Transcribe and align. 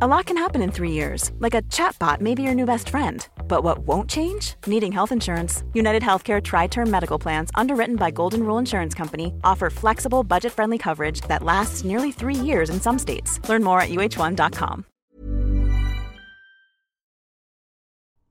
A 0.00 0.06
lot 0.06 0.26
can 0.26 0.36
happen 0.36 0.62
in 0.62 0.70
three 0.70 0.92
years, 0.92 1.32
like 1.40 1.54
a 1.54 1.62
chatbot 1.62 2.20
may 2.20 2.34
be 2.34 2.42
your 2.42 2.54
new 2.54 2.66
best 2.66 2.88
friend. 2.88 3.26
But 3.48 3.64
what 3.64 3.78
won't 3.80 4.08
change? 4.08 4.54
Needing 4.66 4.92
health 4.92 5.12
insurance. 5.12 5.64
United 5.74 6.02
Healthcare 6.02 6.40
Tri 6.40 6.68
Term 6.68 6.88
Medical 6.88 7.18
Plans, 7.18 7.50
underwritten 7.54 7.96
by 7.96 8.10
Golden 8.10 8.42
Rule 8.46 8.58
Insurance 8.58 8.94
Company, 8.94 9.32
offer 9.42 9.70
flexible, 9.70 10.22
budget 10.22 10.52
friendly 10.52 10.78
coverage 10.78 11.20
that 11.22 11.42
lasts 11.42 11.84
nearly 11.84 12.12
three 12.12 12.34
years 12.48 12.70
in 12.70 12.80
some 12.80 12.98
states. 12.98 13.40
Learn 13.48 13.64
more 13.64 13.80
at 13.80 13.88
uh1.com. 13.88 14.84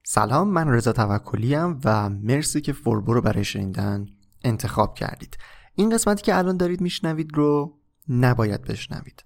سلام 0.06 0.48
من 0.48 0.68
رضا 0.68 0.94
توکلی 0.94 1.56
و 1.56 2.10
مرسی 2.10 2.62
که 2.62 2.74
فوربو 2.74 3.14
رو 3.14 3.22
برای 3.22 3.44
شنیدن 3.44 4.06
انتخاب 4.44 4.96
کردید. 4.96 5.38
این 5.76 5.90
قسمتی 5.90 6.22
که 6.22 6.38
الان 6.38 6.58
دارید 6.58 6.82
میشنوید 6.82 7.32
رو 7.34 7.80
نباید 8.10 8.62
بشنوید. 8.62 9.24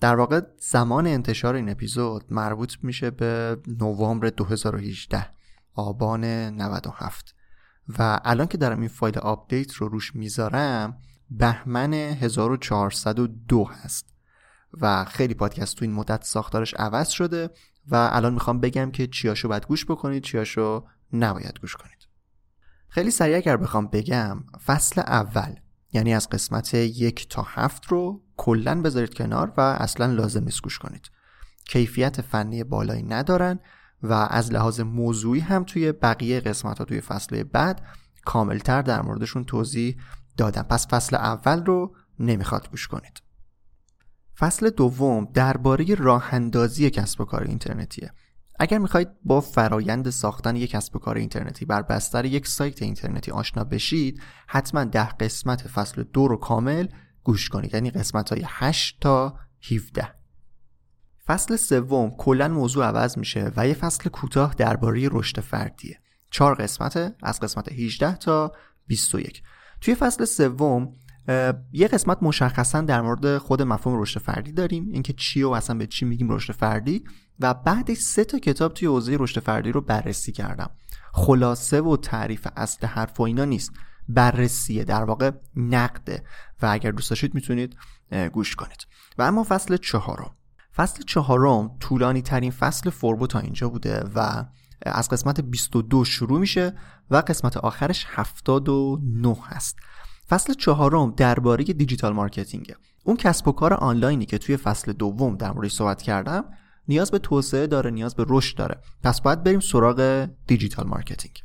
در 0.00 0.16
واقع 0.16 0.40
زمان 0.58 1.06
انتشار 1.06 1.54
این 1.54 1.68
اپیزود 1.68 2.24
مربوط 2.30 2.74
میشه 2.82 3.10
به 3.10 3.58
نوامبر 3.66 4.28
2018 4.28 5.26
آبان 5.74 6.24
97 6.24 7.34
و 7.98 8.20
الان 8.24 8.46
که 8.46 8.58
دارم 8.58 8.80
این 8.80 8.88
فایل 8.88 9.18
آپدیت 9.18 9.74
رو 9.74 9.88
روش 9.88 10.16
می‌ذارم 10.16 10.98
بهمن 11.30 11.94
1402 11.94 13.64
هست. 13.64 14.14
و 14.80 15.04
خیلی 15.04 15.34
پادکست 15.34 15.76
تو 15.76 15.84
این 15.84 15.94
مدت 15.94 16.24
ساختارش 16.24 16.74
عوض 16.74 17.08
شده 17.08 17.50
و 17.88 18.08
الان 18.12 18.34
می‌خوام 18.34 18.60
بگم 18.60 18.90
که 18.90 19.06
چیاشو 19.06 19.48
باید 19.48 19.66
گوش 19.66 19.84
بکنید 19.84 20.22
چیاشو 20.22 20.84
نباید 21.12 21.58
گوش 21.60 21.76
کنید. 21.76 22.08
خیلی 22.88 23.10
سریع 23.10 23.36
اگر 23.36 23.56
بخوام 23.56 23.86
بگم 23.86 24.44
فصل 24.66 25.00
اول 25.00 25.54
یعنی 25.94 26.14
از 26.14 26.28
قسمت 26.28 26.74
یک 26.74 27.28
تا 27.28 27.42
هفت 27.42 27.86
رو 27.86 28.22
کلا 28.36 28.82
بذارید 28.82 29.14
کنار 29.14 29.52
و 29.56 29.60
اصلا 29.60 30.06
لازم 30.06 30.44
نیست 30.44 30.62
گوش 30.62 30.78
کنید. 30.78 31.10
کیفیت 31.64 32.20
فنی 32.20 32.64
بالایی 32.64 33.02
ندارن 33.02 33.60
و 34.02 34.12
از 34.12 34.52
لحاظ 34.52 34.80
موضوعی 34.80 35.40
هم 35.40 35.64
توی 35.64 35.92
بقیه 35.92 36.40
قسمت 36.40 36.78
ها 36.78 36.84
توی 36.84 37.00
فصل 37.00 37.42
بعد 37.42 37.82
کاملتر 38.24 38.82
در 38.82 39.02
موردشون 39.02 39.44
توضیح 39.44 39.96
دادم 40.36 40.62
پس 40.62 40.88
فصل 40.88 41.16
اول 41.16 41.64
رو 41.64 41.94
نمی‌خواد 42.18 42.70
گوش 42.70 42.88
کنید. 42.88 43.22
فصل 44.38 44.70
دوم 44.70 45.28
درباره 45.34 45.94
راه 45.94 46.34
اندازی 46.34 46.90
کسب 46.90 47.20
و 47.20 47.24
کار 47.24 47.42
اینترنتیه. 47.42 48.12
اگر 48.58 48.78
می‌خواید 48.78 49.08
با 49.24 49.40
فرایند 49.40 50.10
ساختن 50.10 50.56
یک 50.56 50.70
کسب 50.70 50.96
و 50.96 50.98
کار 50.98 51.16
اینترنتی 51.16 51.64
بر 51.64 51.82
بستر 51.82 52.24
یک 52.24 52.46
سایت 52.46 52.82
اینترنتی 52.82 53.30
آشنا 53.30 53.64
بشید 53.64 54.22
حتما 54.46 54.84
ده 54.84 55.08
قسمت 55.08 55.68
فصل 55.68 56.02
دو 56.02 56.28
رو 56.28 56.36
کامل 56.36 56.86
گوش 57.22 57.48
کنید. 57.48 57.74
یعنی 57.74 57.90
قسمت 57.90 58.32
های 58.32 58.42
8 58.46 58.98
تا 59.00 59.38
17 59.70 60.14
فصل 61.26 61.56
سوم 61.56 62.10
کلا 62.10 62.48
موضوع 62.48 62.86
عوض 62.86 63.18
میشه 63.18 63.52
و 63.56 63.68
یه 63.68 63.74
فصل 63.74 64.10
کوتاه 64.10 64.54
درباره 64.54 65.08
رشد 65.12 65.40
فردیه. 65.40 66.00
چهار 66.30 66.54
قسمته 66.54 67.14
از 67.22 67.40
قسمت 67.40 67.72
18 67.72 68.16
تا 68.16 68.52
21 68.86 69.42
توی 69.80 69.94
فصل 69.94 70.24
سوم 70.24 70.92
یه 71.72 71.88
قسمت 71.88 72.18
مشخصا 72.22 72.80
در 72.80 73.00
مورد 73.00 73.38
خود 73.38 73.62
مفهوم 73.62 74.02
رشد 74.02 74.20
فردی 74.20 74.52
داریم. 74.52 74.88
اینکه 74.92 75.12
چی 75.12 75.42
و 75.42 75.48
اصلا 75.48 75.78
به 75.78 75.86
چی 75.86 76.04
میگیم 76.04 76.32
رشد 76.32 76.52
فردی. 76.52 77.04
و 77.40 77.54
بعدش 77.54 77.98
سه 77.98 78.24
تا 78.24 78.38
کتاب 78.38 78.74
توی 78.74 78.88
حوزه 78.88 79.16
رشد 79.20 79.40
فردی 79.40 79.72
رو 79.72 79.80
بررسی 79.80 80.32
کردم. 80.32 80.70
خلاصه 81.12 81.80
و 81.80 81.96
تعریف 81.96 82.48
اصل 82.56 82.86
حرف 82.86 83.20
و 83.20 83.22
اینا 83.22 83.44
نیست. 83.44 83.72
بررسیه 84.08 84.84
در 84.84 85.04
واقع 85.04 85.30
نقده. 85.56 86.24
و 86.62 86.66
اگر 86.66 86.90
دوست 86.90 87.10
داشتید 87.10 87.34
می‌تونید 87.34 87.76
گوش 88.32 88.56
کنید. 88.56 88.86
و 89.18 89.22
اما 89.22 89.46
فصل 89.48 89.76
چهارم. 89.76 90.30
فصل 90.76 91.02
چهارم 91.02 91.76
طولانی 91.80 92.22
ترین 92.22 92.50
فصل 92.50 92.90
فوربو 92.90 93.26
تا 93.26 93.38
اینجا 93.38 93.68
بوده 93.68 94.04
و 94.14 94.44
از 94.86 95.08
قسمت 95.08 95.40
22 95.40 96.04
شروع 96.04 96.40
میشه 96.40 96.74
و 97.10 97.16
قسمت 97.16 97.56
آخرش 97.56 98.06
79 98.08 99.36
هست. 99.44 99.76
فصل 100.28 100.52
چهارم 100.52 101.10
درباره 101.10 101.64
digital 101.64 102.12
marketing 102.12 102.70
ه 102.70 102.76
اون 103.04 103.16
کسب 103.16 103.48
و 103.48 103.52
کار 103.52 103.74
آنلاینی 103.74 104.26
که 104.26 104.38
توی 104.38 104.56
فصل 104.56 104.92
دوم 104.92 105.36
در 105.36 105.52
موردش 105.52 105.72
صحبت 105.72 106.02
کردم 106.02 106.44
نیاز 106.88 107.10
به 107.10 107.18
توسعه 107.18 107.66
داره 107.66 107.90
نیاز 107.90 108.14
به 108.14 108.24
رشد 108.28 108.56
داره. 108.56 108.80
پس 109.02 109.20
باید 109.20 109.42
بریم 109.42 109.60
سراغ 109.60 110.28
digital 110.46 110.86
marketing. 110.86 111.42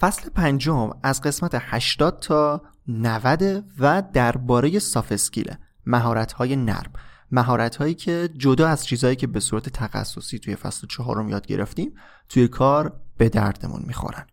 فصل 0.00 0.30
پنجم 0.30 0.90
از 1.02 1.22
قسمت 1.22 1.50
80 1.60 2.20
تا 2.20 2.62
90 2.88 3.64
و 3.78 4.02
درباره 4.12 4.78
ساف 4.78 5.12
اسکیله 5.12 5.58
مهارت 5.86 6.32
های 6.32 6.56
نرم. 6.56 6.92
مهارت 7.30 7.76
هایی 7.76 7.94
که 7.94 8.28
جدا 8.36 8.68
از 8.68 8.86
چیزهایی 8.86 9.16
که 9.16 9.26
به 9.26 9.40
صورت 9.40 9.68
تخصصی 9.68 10.38
توی 10.38 10.56
فصل 10.56 10.86
چهارم 10.86 11.28
یاد 11.28 11.46
گرفتیم 11.46 11.94
توی 12.28 12.48
کار 12.48 13.00
به 13.18 13.28
دردمون 13.28 13.82
می‌خورن. 13.86 14.26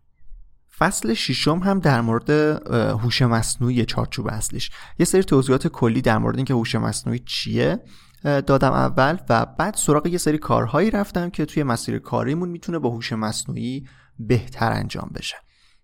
فصل 0.78 1.14
ششم 1.14 1.60
هم 1.60 1.80
در 1.80 2.02
مورد 2.02 2.30
هوش 2.72 3.22
مصنوعی 3.22 3.86
چارچوب 3.86 4.28
اصلیش. 4.28 4.72
یه 5.00 5.06
سری 5.06 5.24
توضیحات 5.24 5.68
کلی 5.68 6.02
در 6.02 6.18
مورد 6.18 6.36
اینکه 6.36 6.54
هوش 6.54 6.76
مصنوعی 6.76 7.20
چیه 7.20 7.80
دادم 8.24 8.72
اول 8.72 9.18
و 9.30 9.46
بعد 9.46 9.76
سراغ 9.76 10.08
یه 10.08 10.18
سری 10.18 10.38
کارهایی 10.38 10.92
رفتم 10.92 11.30
که 11.30 11.46
توی 11.46 11.64
مسیر 11.64 12.00
کاریمون 12.00 12.50
می‌تونه 12.50 12.80
با 12.80 12.90
هوش 12.90 13.14
مصنوعی 13.14 13.88
بهتر 14.20 14.72
انجام 14.72 15.12
بشه. 15.16 15.36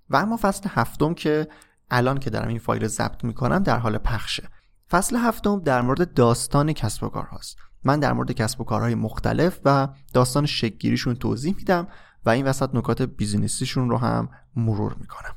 و 0.09 0.16
اما 0.16 0.38
فصل 0.41 0.69
هفتم 0.69 1.13
که 1.13 1.47
الان 1.91 2.17
که 2.17 2.29
دارم 2.29 2.47
این 2.47 2.59
فایل 2.59 2.88
ضبط 2.88 3.23
می‌کنم 3.23 3.63
در 3.63 3.78
حال 3.78 3.97
پخشه. 3.97 4.49
فصل 4.91 5.16
هفتم 5.16 5.59
در 5.59 5.81
مورد 5.81 6.13
داستان 6.13 6.73
کسب 6.73 7.03
و 7.03 7.09
کار 7.09 7.25
هاست 7.25 7.57
من 7.83 7.99
در 7.99 8.13
مورد 8.13 8.31
کسب 8.31 8.61
و 8.61 8.63
کارهای 8.63 8.95
مختلف 8.95 9.59
و 9.66 9.88
داستان 10.13 10.45
شکگیریشون 10.45 11.16
توضیح 11.16 11.55
میدم 11.57 11.88
و 12.25 12.30
این 12.30 12.46
وسط 12.46 12.69
نکات 12.74 13.02
بیزینسیشون 13.02 13.90
رو 13.90 13.97
هم 13.97 14.30
مرور 14.56 14.96
می‌کنم. 15.00 15.35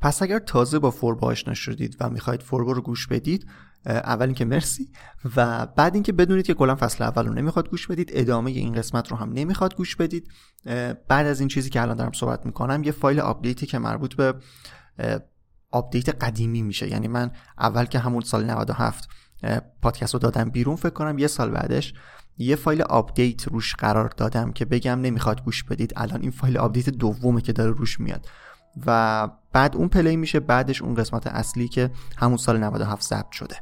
پس 0.00 0.22
اگر 0.22 0.38
تازه 0.38 0.78
با 0.78 0.90
فوربا 0.90 1.26
آشنا 1.26 1.54
شدید 1.54 1.96
و 2.00 2.10
می‌خواید 2.10 2.42
فوربا 2.42 2.72
رو 2.72 2.82
گوش 2.82 3.06
بدید 3.06 3.46
اول 3.86 4.26
اینکه 4.26 4.44
مرسی 4.44 4.90
و 5.36 5.66
بعد 5.66 5.94
اینکه 5.94 6.12
بدونید 6.12 6.46
که 6.46 6.54
کلا 6.54 6.76
فصل 6.76 7.04
اول 7.04 7.26
رو 7.26 7.34
نمی‌خواد 7.34 7.68
گوش 7.70 7.86
بدید 7.86 8.10
ادامه 8.12 8.50
این 8.50 8.72
قسمت 8.72 9.08
رو 9.08 9.16
هم 9.16 9.32
نمی‌خواد 9.32 9.76
گوش 9.76 9.96
بدید. 9.96 10.28
بعد 11.08 11.26
از 11.26 11.40
این 11.40 11.48
چیزی 11.48 11.70
که 11.70 11.82
الان 11.82 11.96
دارم 11.96 12.12
صحبت 12.12 12.46
می‌کنم 12.46 12.82
یه 12.82 12.92
فایل 12.92 13.20
آپدیتی 13.20 13.66
که 13.66 13.78
مربوط 13.78 14.14
به 14.14 14.34
آپدیت 15.70 16.24
قدیمی 16.24 16.62
میشه. 16.62 16.88
یعنی 16.88 17.08
من 17.08 17.30
اول 17.58 17.84
که 17.84 17.98
همون 17.98 18.20
سال 18.20 18.50
97 18.50 19.08
پادکست 19.82 20.14
رو 20.14 20.20
دادم 20.20 20.50
بیرون 20.50 20.76
فکر 20.76 20.90
کنم 20.90 21.18
یه 21.18 21.26
سال 21.26 21.50
بعدش 21.50 21.94
یه 22.38 22.56
فایل 22.56 22.82
آپدیت 22.82 23.48
روش 23.48 23.74
قرار 23.74 24.08
دادم 24.16 24.52
که 24.52 24.64
بگم 24.64 25.00
نمی‌خواد 25.00 25.44
گوش 25.44 25.64
بدید. 25.64 25.92
الان 25.96 26.20
این 26.20 26.30
فایل 26.30 26.58
آپدیت 26.58 26.90
دومه 26.90 27.40
که 27.40 27.52
داره 27.52 27.70
روش 27.70 28.00
میاد. 28.00 28.26
و 28.86 29.28
بعد 29.52 29.76
اون 29.76 29.88
play 29.88 30.16
میشه 30.16 30.40
بعدش 30.40 30.82
اون 30.82 30.94
قسمت 30.94 31.26
اصلی 31.26 31.68
که 31.68 31.90
همون 32.16 32.36
سال 32.36 32.58
97 32.58 33.02
ضبط 33.02 33.30
شده. 33.32 33.56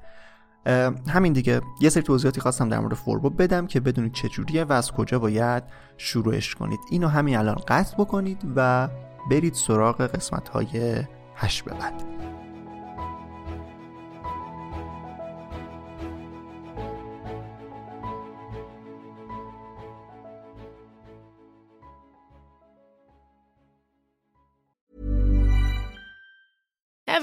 همین 1.09 1.33
دیگه. 1.33 1.61
یه 1.81 1.89
سری 1.89 2.03
توضیحاتی 2.03 2.41
خواستم 2.41 2.69
در 2.69 2.81
مورد 2.81 2.95
فوربو 2.95 3.31
بدم 3.31 3.67
که 3.67 3.81
بدونید 3.81 4.13
چجوریه 4.13 4.65
و 4.65 4.73
از 4.73 4.93
کجا 4.93 5.19
باید 5.19 5.63
شروعش 5.97 6.55
کنید. 6.55 6.81
اینو 6.91 7.09
همین 7.09 7.37
الان 7.37 7.57
قطع 7.69 7.97
بکنید 7.97 8.39
و 8.57 8.89
برید 9.31 9.55
سراغ 9.55 10.01
قسمت 10.01 10.49
های 10.49 11.05
هش 11.37 11.63
به 11.63 11.71
بعد. 11.71 12.20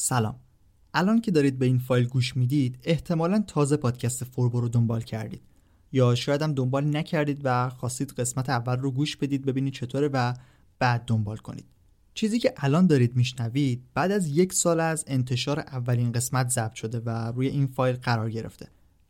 سلام. 0.00 0.36
الان 0.94 1.20
که 1.20 1.30
دارید 1.30 1.58
به 1.58 1.66
این 1.66 1.78
فایل 1.78 2.06
گوش 2.06 2.36
می‌دید 2.36 2.78
احتمالا 2.84 3.44
تازه 3.46 3.76
پادکست 3.76 4.24
فوربو 4.24 4.60
رو 4.60 4.68
دنبال 4.68 5.00
کردید. 5.00 5.42
یا 5.92 6.14
شاید 6.14 6.42
هم 6.42 6.52
دنبال 6.52 6.96
نکردید 6.96 7.40
و 7.44 7.68
خواستید 7.68 8.10
قسمت 8.10 8.50
اول 8.50 8.76
رو 8.76 8.90
گوش 8.90 9.16
بدید 9.16 9.44
ببینید 9.44 9.72
چطوره 9.72 10.08
و 10.08 10.34
بعد 10.78 11.04
دنبال 11.06 11.36
کنید. 11.36 11.64
چیزی 12.14 12.38
که 12.38 12.54
الان 12.56 12.86
دارید 12.86 13.16
میشنوید 13.16 13.82
بعد 13.94 14.12
از 14.12 14.28
یک 14.28 14.52
سال 14.52 14.80
از 14.80 15.04
انتشار 15.06 15.60
اولین 15.60 16.12
قسمت 16.12 16.48
ضبط 16.48 16.74
شده 16.74 17.00
و 17.00 17.32
روی 17.32 17.48
این 17.48 17.66
فایل 17.66 17.96
قرار 17.96 18.30
گرفته. 18.30 18.68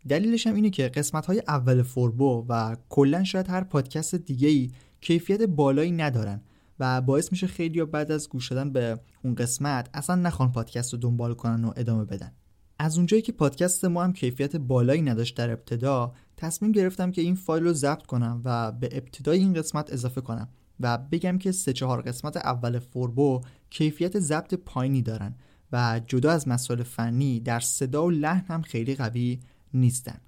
دلیلش 0.08 0.46
هم 0.46 0.54
اینه 0.54 0.70
که 0.70 0.88
قسمت 0.88 1.26
های 1.26 1.42
اول 1.48 1.82
فوربو 1.82 2.46
و 2.48 2.76
کلا 2.88 3.24
شاید 3.24 3.48
هر 3.48 3.64
پادکست 3.64 4.14
دیگه 4.14 4.48
ای 4.48 4.70
کیفیت 5.00 5.42
بالایی 5.42 5.92
ندارن. 5.92 6.40
و 6.80 7.00
باعث 7.00 7.32
میشه 7.32 7.46
خیلی 7.46 7.84
بعد 7.84 8.12
از 8.12 8.28
گوش 8.28 8.52
دادن 8.52 8.72
به 8.72 9.00
اون 9.24 9.34
قسمت 9.34 9.88
اصلا 9.94 10.16
نخوان 10.16 10.52
پادکست 10.52 10.92
رو 10.92 10.98
دنبال 10.98 11.34
کنن 11.34 11.64
و 11.64 11.72
ادامه 11.76 12.04
بدن. 12.04 12.32
از 12.78 12.96
اونجایی 12.96 13.22
که 13.22 13.32
پادکست 13.32 13.84
ما 13.84 14.04
هم 14.04 14.12
کیفیت 14.12 14.56
بالایی 14.56 15.02
نداشت 15.02 15.36
در 15.36 15.50
ابتدا 15.50 16.12
تصمیم 16.36 16.72
گرفتم 16.72 17.10
که 17.10 17.22
این 17.22 17.34
فایل 17.34 17.64
رو 17.64 17.72
ضبط 17.72 18.06
کنم 18.06 18.42
و 18.44 18.72
به 18.72 18.88
ابتدای 18.92 19.38
این 19.38 19.52
قسمت 19.52 19.92
اضافه 19.92 20.20
کنم 20.20 20.48
و 20.80 20.98
بگم 20.98 21.38
که 21.38 21.52
سه 21.52 21.72
چهار 21.72 22.02
قسمت 22.02 22.36
اول 22.36 22.78
فوربو 22.78 23.40
کیفیت 23.70 24.18
ضبط 24.18 24.54
پایینی 24.54 25.02
دارن 25.02 25.34
و 25.72 26.00
جدا 26.06 26.30
از 26.30 26.48
مسائل 26.48 26.82
فنی 26.82 27.40
در 27.40 27.60
صدا 27.60 28.06
و 28.06 28.10
لحن 28.10 28.44
هم 28.48 28.62
خیلی 28.62 28.94
قوی 28.94 29.40
نیستن. 29.74 30.20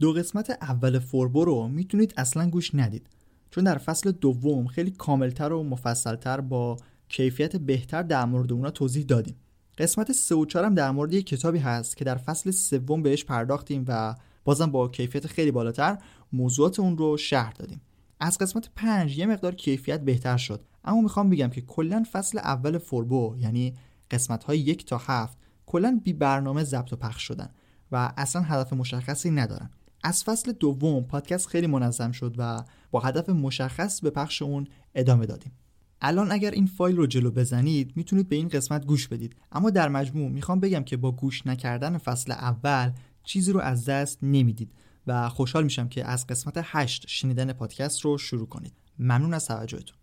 دو 0.00 0.12
قسمت 0.12 0.50
اول 0.50 0.98
فوربو 0.98 1.44
رو 1.44 1.68
می‌تونید 1.68 2.14
اصلا 2.16 2.50
گوش 2.50 2.74
ندید. 2.74 3.08
چون 3.50 3.64
در 3.64 3.78
فصل 3.78 4.10
دوم 4.10 4.66
خیلی 4.66 4.90
کاملتر 4.90 5.52
و 5.52 5.62
مفصلتر 5.62 6.40
با 6.40 6.76
کیفیت 7.08 7.56
بهتر 7.56 8.02
در 8.02 8.24
مورد 8.24 8.52
اونا 8.52 8.70
توضیح 8.70 9.04
دادیم. 9.04 9.36
قسمت 9.78 10.12
سه 10.12 10.34
و 10.34 10.46
هم 10.54 10.74
در 10.74 10.90
مورد 10.90 11.12
یک 11.12 11.26
کتابی 11.26 11.58
هست 11.58 11.96
که 11.96 12.04
در 12.04 12.16
فصل 12.16 12.50
سوم 12.50 13.02
بهش 13.02 13.24
پرداختیم 13.24 13.84
و 13.88 14.14
بازم 14.44 14.70
با 14.70 14.88
کیفیت 14.88 15.26
خیلی 15.26 15.50
بالاتر 15.50 15.98
موضوعات 16.32 16.80
اون 16.80 16.98
رو 16.98 17.16
شهر 17.16 17.52
دادیم. 17.52 17.80
از 18.20 18.38
قسمت 18.38 18.70
پنج 18.76 19.18
یه 19.18 19.26
مقدار 19.26 19.54
کیفیت 19.54 20.00
بهتر 20.00 20.36
شد. 20.36 20.64
اما 20.84 21.00
می‌خوام 21.00 21.30
بگم 21.30 21.48
که 21.48 21.60
کلا 21.60 22.04
فصل 22.12 22.38
اول 22.38 22.78
فوربو 22.78 23.34
یعنی 23.38 23.74
قسمت 24.10 24.44
های 24.44 24.58
یک 24.58 24.86
تا 24.86 24.98
هفت 24.98 25.38
کلا 25.66 26.00
بی 26.04 26.12
برنامه 26.12 26.64
ضبط 26.64 26.92
و 26.92 26.96
پخش 26.96 27.22
شدن 27.22 27.50
و 27.92 28.12
اصلا 28.16 28.42
هدف 28.42 28.72
مشخصی 28.72 29.30
ندارن. 29.30 29.70
از 30.04 30.24
فصل 30.24 30.52
دوم 30.52 31.02
پادکست 31.02 31.46
خیلی 31.46 31.66
منظم 31.66 32.12
شد 32.12 32.34
و 32.38 32.64
با 32.90 33.00
هدف 33.00 33.28
مشخص 33.28 34.00
به 34.00 34.10
پخش 34.10 34.42
اون 34.42 34.66
ادامه 34.94 35.26
دادیم. 35.26 35.52
الان 36.00 36.32
اگر 36.32 36.50
این 36.50 36.66
فایل 36.66 36.96
رو 36.96 37.06
جلو 37.06 37.30
بزنید 37.30 37.92
می‌تونید 37.96 38.28
به 38.28 38.36
این 38.36 38.48
قسمت 38.48 38.86
گوش 38.86 39.08
بدید. 39.08 39.36
اما 39.52 39.70
در 39.70 39.88
مجموع 39.88 40.30
می‌خوام 40.30 40.60
بگم 40.60 40.84
که 40.84 40.96
با 40.96 41.12
گوش 41.12 41.46
نکردن 41.46 41.98
فصل 41.98 42.32
اول 42.32 42.92
چیزی 43.24 43.52
رو 43.52 43.60
از 43.60 43.84
دست 43.84 44.18
نمی‌دید 44.22 44.72
و 45.06 45.28
خوشحال 45.28 45.64
میشم 45.64 45.88
که 45.88 46.04
از 46.04 46.26
قسمت 46.26 46.60
8 46.62 47.04
شنیدن 47.08 47.52
پادکست 47.52 48.00
رو 48.00 48.18
شروع 48.18 48.46
کنید. 48.46 48.72
ممنون 48.98 49.34
از 49.34 49.46
توجهتون. 49.46 49.96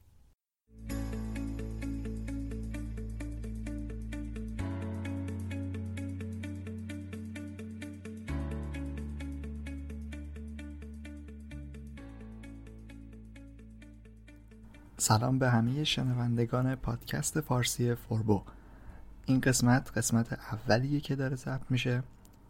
سلام 15.08 15.40
به 15.40 15.50
همه 15.50 15.84
شنوندگان 15.84 16.76
پادکست 16.76 17.42
فارسی 17.42 17.96
فوربو. 17.96 18.42
این 19.26 19.40
قسمت 19.40 19.98
قسمت 19.98 20.34
اولیه 20.34 21.00
که 21.00 21.16
داره 21.16 21.36
ضبط 21.36 21.62
میشه. 21.70 22.04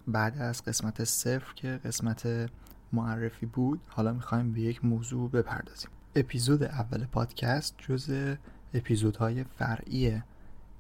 بعد 0.08 0.38
از 0.38 0.64
قسمت 0.64 1.04
صفر 1.04 1.54
که 1.56 1.80
قسمت 1.86 2.50
معرفی 2.94 3.46
بود 3.46 3.82
حالا 3.88 4.14
می‌خوایم 4.14 4.54
به 4.54 4.62
یک 4.62 4.86
موضوع 4.86 5.30
بپردازیم. 5.30 5.90
اپیزود 6.16 6.64
اول 6.64 7.06
پادکست 7.06 7.76
جز 7.78 8.36
اپیزودهای 8.74 9.44
فرعی 9.44 10.22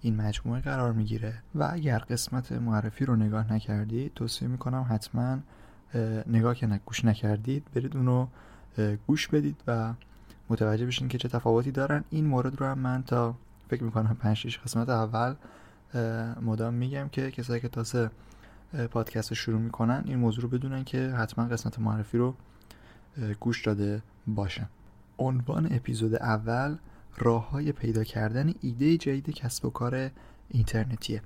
این 0.02 0.16
مجموعه 0.16 0.62
قرار 0.62 0.94
می‌گیره. 0.94 1.34
و 1.56 1.70
اگر 1.74 2.00
قسمت 2.00 2.52
معرفی 2.52 3.06
رو 3.06 3.16
نگاه 3.16 3.54
نکردید 3.54 4.14
توصیه 4.14 4.48
می‌کنم 4.48 4.86
حتما 4.90 5.40
نگاه 6.28 6.56
که 6.56 6.80
گوش 6.86 7.06
نکردید 7.06 7.68
برید 7.76 7.98
اونو 7.98 8.28
گوش 9.08 9.28
بدید 9.28 9.64
و 9.68 9.94
متوجه 10.50 10.86
بشین 10.86 11.08
که 11.08 11.18
چه 11.18 11.28
تفاوتی 11.28 11.72
دارن. 11.72 12.04
این 12.10 12.26
مورد 12.26 12.62
رو 12.62 12.66
هم 12.66 12.80
من 12.80 13.04
تا 13.04 13.36
فکر 13.70 13.84
می‌کنم 13.84 14.18
5 14.20 14.60
قسمت 14.66 14.90
اول 14.90 15.36
مدام 16.42 16.74
میگم 16.74 17.10
که 17.12 17.32
کسایی 17.32 17.62
که 17.62 17.68
تازه 17.68 18.10
پادکست 18.92 19.30
رو 19.30 19.36
شروع 19.36 19.60
می‌کنن 19.60 20.04
این 20.06 20.20
موضوع 20.20 20.44
رو 20.44 20.50
بدونن 20.50 20.84
که 20.84 21.10
حتما 21.10 21.46
قسمت 21.46 21.80
معرفی 21.80 22.18
رو 22.18 22.36
گوش 23.40 23.66
داده 23.66 24.02
باشن. 24.28 24.70
عنوان 25.20 25.68
اپیزود 25.72 26.16
اول 26.16 26.78
راه 27.18 27.50
های 27.50 27.72
پیدا 27.72 28.04
کردن 28.04 28.54
ایده 28.62 28.98
جدید 28.98 29.30
کسب 29.30 29.66
و 29.66 29.70
کار 29.70 30.10
اینترنتیه. 30.50 31.22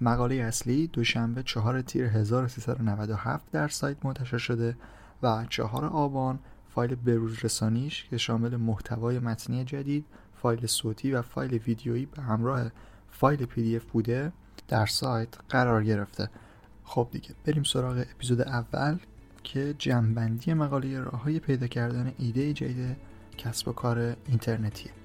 مقاله 0.00 0.34
اصلی 0.34 0.86
دوشنبه 0.86 1.42
4 1.42 1.82
تیر 1.82 2.06
1397 2.06 3.50
در 3.52 3.68
سایت 3.68 4.04
منتشر 4.04 4.38
شده 4.38 4.76
و 5.22 5.46
4 5.48 5.84
آبان 5.86 6.38
فایل 6.74 6.94
بروز 6.94 7.44
رسانیش 7.44 8.04
که 8.10 8.18
شامل 8.18 8.56
محتوای 8.56 9.18
متنی 9.18 9.64
جدید 9.64 10.04
فایل 10.42 10.66
صوتی 10.66 11.12
و 11.12 11.22
فایل 11.22 11.54
ویدیویی 11.54 12.06
به 12.06 12.22
همراه 12.22 12.70
فایل 13.10 13.44
پی 13.44 13.78
بوده 13.78 14.32
در 14.68 14.86
سایت 14.86 15.28
قرار 15.48 15.84
گرفته. 15.84 16.30
خب 16.84 17.08
دیگه 17.10 17.30
بریم 17.44 17.62
سراغ 17.62 18.04
اپیزود 18.14 18.40
اول 18.40 18.98
که 19.44 19.74
جمعبندی 19.78 20.54
مقاله 20.54 21.00
راه 21.00 21.22
های 21.22 21.38
پیدا 21.38 21.66
کردن 21.66 22.12
ایده 22.18 22.52
جدید 22.52 22.96
کسب 23.38 23.68
و 23.68 23.72
کار 23.72 24.16
اینترنتیه. 24.26 24.99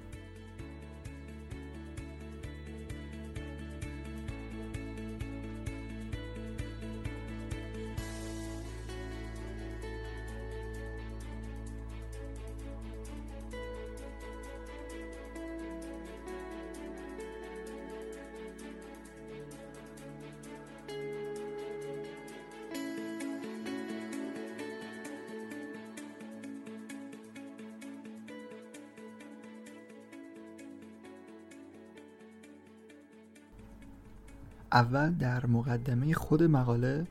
اول 34.76 35.14
در 35.14 35.46
مقدمه 35.46 36.14
خود 36.14 36.44
مقاله 36.44 37.08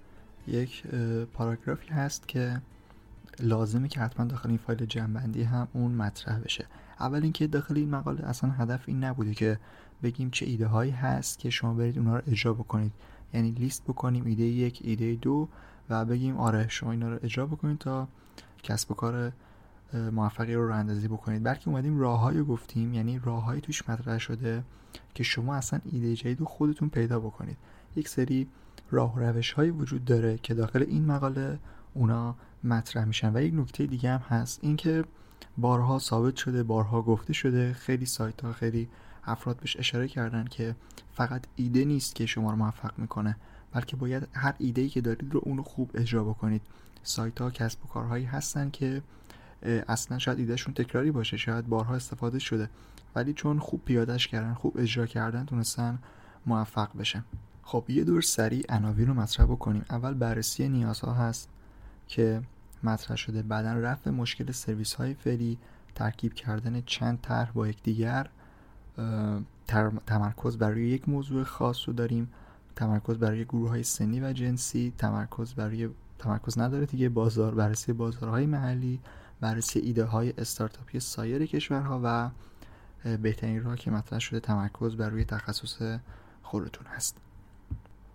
یک 0.46 0.86
پاراگرافی 1.32 1.88
هست 1.88 2.28
که 2.28 2.62
لازمه 3.40 3.88
که 3.88 4.00
حتما 4.00 4.26
داخل 4.26 4.48
این 4.48 4.58
فایل 4.58 4.86
جنبندی 4.86 5.42
هم 5.42 5.68
اون 5.72 5.92
مطرح 5.92 6.38
بشه. 6.38 6.66
اول 7.00 7.22
اینکه 7.22 7.46
داخل 7.46 7.76
این 7.76 7.90
مقاله 7.90 8.24
اصلا 8.24 8.50
هدف 8.50 8.82
این 8.86 9.04
نبوده 9.04 9.34
که 9.34 9.58
بگیم 10.02 10.30
چه 10.30 10.46
ایده 10.46 10.66
هایی 10.66 10.90
هست 10.90 11.38
که 11.38 11.50
شما 11.50 11.74
برید 11.74 11.98
اونها 11.98 12.16
رو 12.16 12.22
اجرا 12.26 12.54
بکنید. 12.54 12.92
یعنی 13.34 13.50
لیست 13.50 13.84
بکنیم 13.84 14.24
ایده 14.26 14.42
یک 14.42 14.80
ایده 14.84 15.14
دو 15.14 15.48
و 15.90 16.04
بگیم 16.04 16.36
آره 16.36 16.68
شما 16.68 16.90
اینا 16.90 17.08
رو 17.08 17.18
اجرا 17.22 17.46
بکنید 17.46 17.78
تا 17.78 18.08
کسب 18.62 18.90
و 18.90 18.94
کار 18.94 19.32
موفقی 19.94 20.54
رو 20.54 20.74
اندازی 20.74 21.08
بکنید. 21.08 21.44
بلکه 21.44 21.68
اومدیم 21.68 21.98
راههایی 21.98 22.42
گفتیم 22.42 22.94
یعنی 22.94 23.20
راههایی 23.24 23.60
توش 23.60 23.88
مطرح 23.88 24.18
شده 24.18 24.64
که 25.14 25.22
شما 25.22 25.54
اصلا 25.54 25.80
ایده 25.84 26.16
جدید 26.16 26.40
رو 26.40 26.46
خودتون 26.46 26.88
پیدا 26.88 27.20
بکنید. 27.20 27.56
یک 27.96 28.08
سری 28.08 28.48
راه 28.90 29.16
و 29.16 29.18
روش 29.18 29.52
هایی 29.52 29.70
وجود 29.70 30.04
داره 30.04 30.38
که 30.42 30.54
داخل 30.54 30.82
این 30.82 31.04
مقاله 31.04 31.58
اونا 31.94 32.34
مطرح 32.64 33.04
میشن. 33.04 33.36
و 33.36 33.42
یک 33.42 33.54
نکته 33.54 33.86
دیگه 33.86 34.10
هم 34.10 34.20
هست 34.28 34.58
اینکه 34.62 35.04
بارها 35.58 35.98
ثابت 35.98 36.36
شده 36.36 36.62
بارها 36.62 37.02
گفته 37.02 37.32
شده 37.32 37.72
خیلی 37.72 38.06
سایت 38.06 38.40
ها 38.40 38.52
خیلی 38.52 38.88
افراد 39.24 39.56
بهش 39.56 39.76
اشاره 39.76 40.08
کردن 40.08 40.44
که 40.44 40.74
فقط 41.12 41.44
ایده 41.56 41.84
نیست 41.84 42.14
که 42.14 42.26
شما 42.26 42.50
رو 42.50 42.56
موفق 42.56 42.98
می‌کنه 42.98 43.36
بلکه 43.72 43.96
باید 43.96 44.28
هر 44.32 44.54
ایده 44.58 44.82
ای 44.82 44.88
که 44.88 45.00
دارید 45.00 45.34
رو 45.34 45.40
اونو 45.44 45.62
خوب 45.62 45.90
اجرا 45.94 46.24
بکنید. 46.24 46.62
سایت 47.02 47.40
ها 47.40 47.50
کسب 47.50 47.84
و 47.84 47.88
کارهایی 47.88 48.24
هستن 48.24 48.70
که 48.70 49.02
اصلا 49.64 50.18
شاید 50.18 50.38
ایدهشون 50.38 50.74
تکراری 50.74 51.10
باشه 51.10 51.36
شاید 51.36 51.68
بارها 51.68 51.94
استفاده 51.94 52.38
شده 52.38 52.70
ولی 53.14 53.32
چون 53.32 53.58
خوب 53.58 53.84
پیادش 53.84 54.28
کردن 54.28 54.54
خوب 54.54 54.78
اجرا 54.78 55.06
کردن 55.06 55.44
تونستن 55.44 55.98
موفق 56.46 56.96
بشن. 56.98 57.24
خب 57.62 57.84
یه 57.88 58.04
دور 58.04 58.22
سریع 58.22 58.64
عناوین 58.68 59.06
رو 59.06 59.14
مطرح 59.14 59.46
بکنیم. 59.46 59.84
اول 59.90 60.14
بررسی 60.14 60.68
نیازها 60.68 61.14
هست 61.14 61.48
که 62.08 62.42
مطرح 62.82 63.16
شده. 63.16 63.42
بعدا 63.42 63.72
رفع 63.72 64.10
مشکل 64.10 64.52
سرویس 64.52 64.94
های 64.94 65.14
فعلی 65.14 65.58
ترکیب 65.94 66.34
کردن 66.34 66.82
چند 66.86 67.18
طرح 67.22 67.52
با 67.52 67.68
یکدیگر. 67.68 68.28
تمرکز 70.06 70.58
برای 70.58 70.82
یک 70.82 71.08
موضوع 71.08 71.44
خاص 71.44 71.88
رو 71.88 71.94
داریم. 71.94 72.30
تمرکز 72.76 73.18
برای 73.18 73.44
گروه 73.44 73.68
های 73.68 73.82
سنی 73.82 74.20
و 74.20 74.32
جنسی. 74.32 74.92
تمرکز 74.98 75.54
برای 75.54 75.88
تمرکز 76.18 76.58
نداره 76.58 76.86
دیگه. 76.86 77.08
بازار 77.08 77.54
بررسی 77.54 77.92
بازارهای 77.92 78.46
محلی. 78.46 79.00
بررسی 79.44 79.78
ایده 79.78 80.04
های 80.04 80.34
استارتاپی 80.38 81.00
سایر 81.00 81.46
کشورها 81.46 82.00
و 82.04 82.30
بهترین 83.16 83.62
راه 83.62 83.76
که 83.76 83.90
مطرح 83.90 84.18
شده 84.18 84.40
تمرکز 84.40 84.96
بر 84.96 85.08
روی 85.08 85.24
تخصص 85.24 85.98
خودتون 86.42 86.86
هست. 86.86 87.16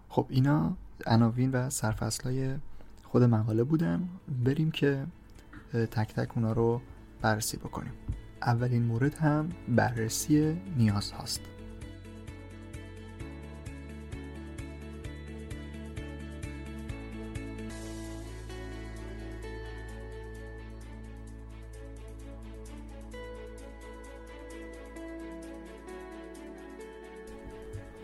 خب 0.09 0.25
اینا 0.29 0.77
عناوین 1.05 1.51
و 1.51 1.69
سرفصلای 1.69 2.55
خود 3.03 3.23
مقاله 3.23 3.63
بودن. 3.63 4.09
بریم 4.45 4.71
که 4.71 5.05
تک 5.71 6.13
تک 6.13 6.37
اونا 6.37 6.51
رو 6.51 6.81
بررسی 7.21 7.57
بکنیم. 7.57 7.93
اولین 8.41 8.83
مورد 8.83 9.15
هم 9.15 9.49
بررسی 9.75 10.61
نیاز 10.77 11.11
هاست 11.11 11.41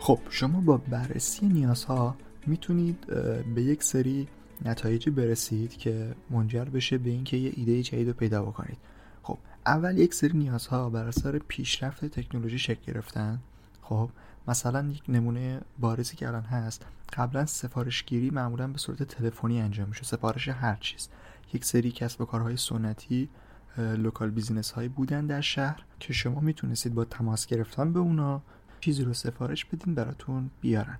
خب 0.06 0.18
شما 0.30 0.60
با 0.60 0.76
بررسی 0.76 1.46
نیازها 1.46 2.16
می‌تونید 2.46 3.06
به 3.54 3.62
یک 3.62 3.82
سری 3.82 4.28
نتایجی 4.64 5.10
برسید 5.10 5.76
که 5.76 6.14
منجر 6.30 6.64
بشه 6.64 6.98
به 6.98 7.10
اینکه 7.10 7.36
یه 7.36 7.52
ایده 7.56 7.82
جدید 7.82 8.08
رو 8.08 8.14
پیدا 8.14 8.42
بکنید. 8.42 8.76
خب 9.22 9.38
اول 9.66 9.98
یک 9.98 10.14
سری 10.14 10.38
نیازها 10.38 10.90
بر 10.90 11.06
اثر 11.08 11.38
پیشرفت 11.38 12.04
تکنولوژی 12.04 12.58
شکل 12.58 12.92
گرفتن. 12.92 13.40
خب 13.82 14.10
مثلا 14.48 14.88
یک 14.88 15.02
نمونه 15.08 15.60
بارزی 15.78 16.16
که 16.16 16.28
الان 16.28 16.42
هست 16.42 16.86
قبلا 17.12 17.46
سفارشگیری 17.46 18.30
معمولا 18.30 18.68
به 18.68 18.78
صورت 18.78 19.02
تلفنی 19.02 19.60
انجام 19.60 19.88
میشه 19.88 20.04
سفارش 20.04 20.48
هر 20.48 20.76
چیز. 20.80 21.08
یک 21.52 21.64
سری 21.64 21.90
کسب 21.90 22.20
و 22.20 22.24
کارهای 22.24 22.56
سنتی 22.56 23.28
local 23.78 24.30
business 24.30 24.70
هایی 24.70 24.88
بودن 24.88 25.26
در 25.26 25.40
شهر 25.40 25.82
که 26.00 26.12
شما 26.12 26.40
می‌تونستید 26.40 26.94
با 26.94 27.04
تماس 27.04 27.46
گرفتن 27.46 27.92
به 27.92 27.98
اونا 28.00 28.42
چیزی 28.86 29.04
رو 29.04 29.14
سفارش 29.14 29.64
بدین 29.64 29.94
براتون 29.94 30.50
بیارن. 30.60 30.98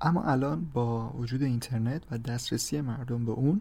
اما 0.00 0.22
الان 0.22 0.64
با 0.72 1.08
وجود 1.08 1.42
اینترنت 1.42 2.02
و 2.10 2.18
دسترسی 2.18 2.80
مردم 2.80 3.24
به 3.24 3.32
اون 3.32 3.60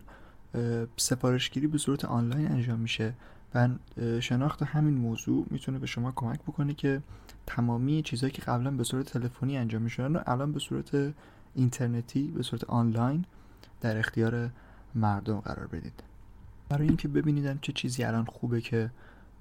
سفارشگیری 0.98 1.68
به 1.68 1.78
صورت 1.78 2.06
آنلاین 2.06 2.52
انجام 2.52 2.80
میشه 2.80 3.14
و 3.56 3.70
شناخت 4.20 4.64
همین 4.64 4.94
موضوع 4.94 5.46
می‌تونه 5.52 5.80
به 5.80 5.88
شما 5.88 6.12
کمک 6.12 6.42
بکنه 6.42 6.74
که 6.74 7.02
تمامی 7.48 8.02
چیزهایی 8.02 8.34
که 8.34 8.42
قبلا 8.42 8.72
به 8.72 8.84
صورت 8.84 9.06
تلفنی 9.06 9.58
انجام 9.58 9.82
می‌شدن 9.82 10.14
رو 10.14 10.22
الان 10.26 10.52
به 10.52 10.60
صورت 10.60 11.14
اینترنتی 11.54 12.28
به 12.28 12.44
صورت 12.44 12.64
آنلاین 12.64 13.26
در 13.82 13.98
اختیار 13.98 14.50
مردم 14.96 15.40
قرار 15.40 15.68
بدید. 15.68 16.04
برای 16.70 16.88
اینکه 16.88 17.08
ببینیدن 17.08 17.60
چه 17.62 17.74
چیزی 17.74 18.04
الان 18.04 18.26
خوبه 18.26 18.62
که 18.62 18.90